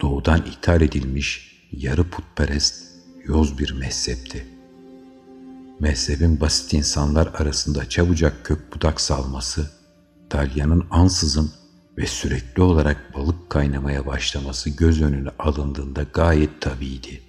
doğudan 0.00 0.42
ithal 0.42 0.82
edilmiş 0.82 1.52
yarı 1.72 2.10
putperest 2.10 2.84
yoz 3.24 3.58
bir 3.58 3.72
mezhepti. 3.72 4.46
Mezhebin 5.80 6.40
basit 6.40 6.72
insanlar 6.72 7.26
arasında 7.26 7.88
çabucak 7.88 8.44
kök 8.44 8.74
budak 8.74 9.00
salması, 9.00 9.70
dalyanın 10.32 10.84
ansızın 10.90 11.52
ve 11.98 12.06
sürekli 12.06 12.62
olarak 12.62 13.14
balık 13.14 13.50
kaynamaya 13.50 14.06
başlaması 14.06 14.70
göz 14.70 15.02
önüne 15.02 15.30
alındığında 15.38 16.02
gayet 16.02 16.60
tabiydi. 16.60 17.22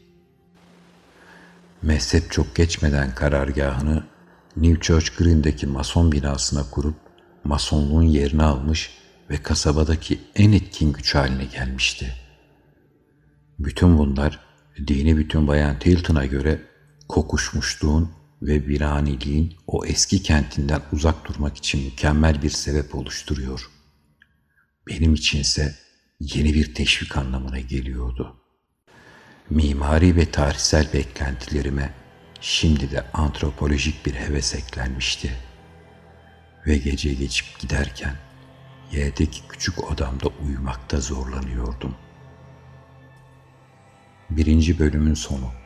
Mezhep 1.82 2.32
çok 2.32 2.56
geçmeden 2.56 3.16
karargahını 3.16 4.04
New 4.58 4.82
Church 4.82 5.18
Green'deki 5.18 5.68
mason 5.68 6.12
binasına 6.12 6.64
kurup 6.72 6.96
masonluğun 7.44 8.04
yerini 8.04 8.44
almış 8.44 9.03
ve 9.30 9.38
kasabadaki 9.38 10.20
en 10.36 10.52
etkin 10.52 10.94
güç 10.94 11.16
haline 11.16 11.46
gelmişti. 11.46 12.16
Bütün 13.60 13.98
bunlar 13.98 14.40
dini 14.88 15.18
bütün 15.18 15.48
Bayan 15.48 15.80
Tilton'a 15.80 16.26
göre 16.26 16.62
kokuşmuşluğun 17.08 18.12
ve 18.42 18.68
viraniliğin 18.68 19.56
o 19.68 19.86
eski 19.86 20.24
kentinden 20.24 20.82
uzak 20.92 21.28
durmak 21.28 21.58
için 21.58 21.84
mükemmel 21.84 22.42
bir 22.42 22.50
sebep 22.50 22.96
oluşturuyor. 22.96 23.70
Benim 24.88 25.14
içinse 25.14 25.76
yeni 26.20 26.54
bir 26.54 26.74
teşvik 26.74 27.18
anlamına 27.18 27.60
geliyordu. 27.60 28.36
Mimari 29.50 30.16
ve 30.16 30.32
tarihsel 30.32 30.94
beklentilerime 30.94 31.94
şimdi 32.42 32.92
de 32.92 33.12
antropolojik 33.14 34.06
bir 34.06 34.14
heves 34.14 34.56
eklenmişti. 34.56 35.32
Ve 36.68 36.78
gece 36.78 37.14
geçip 37.14 37.60
giderken 37.60 38.16
yerdeki 38.92 39.48
küçük 39.48 39.92
odamda 39.92 40.28
uyumakta 40.46 41.00
zorlanıyordum. 41.00 41.96
Birinci 44.30 44.80
bölümün 44.80 45.14
sonu 45.14 45.63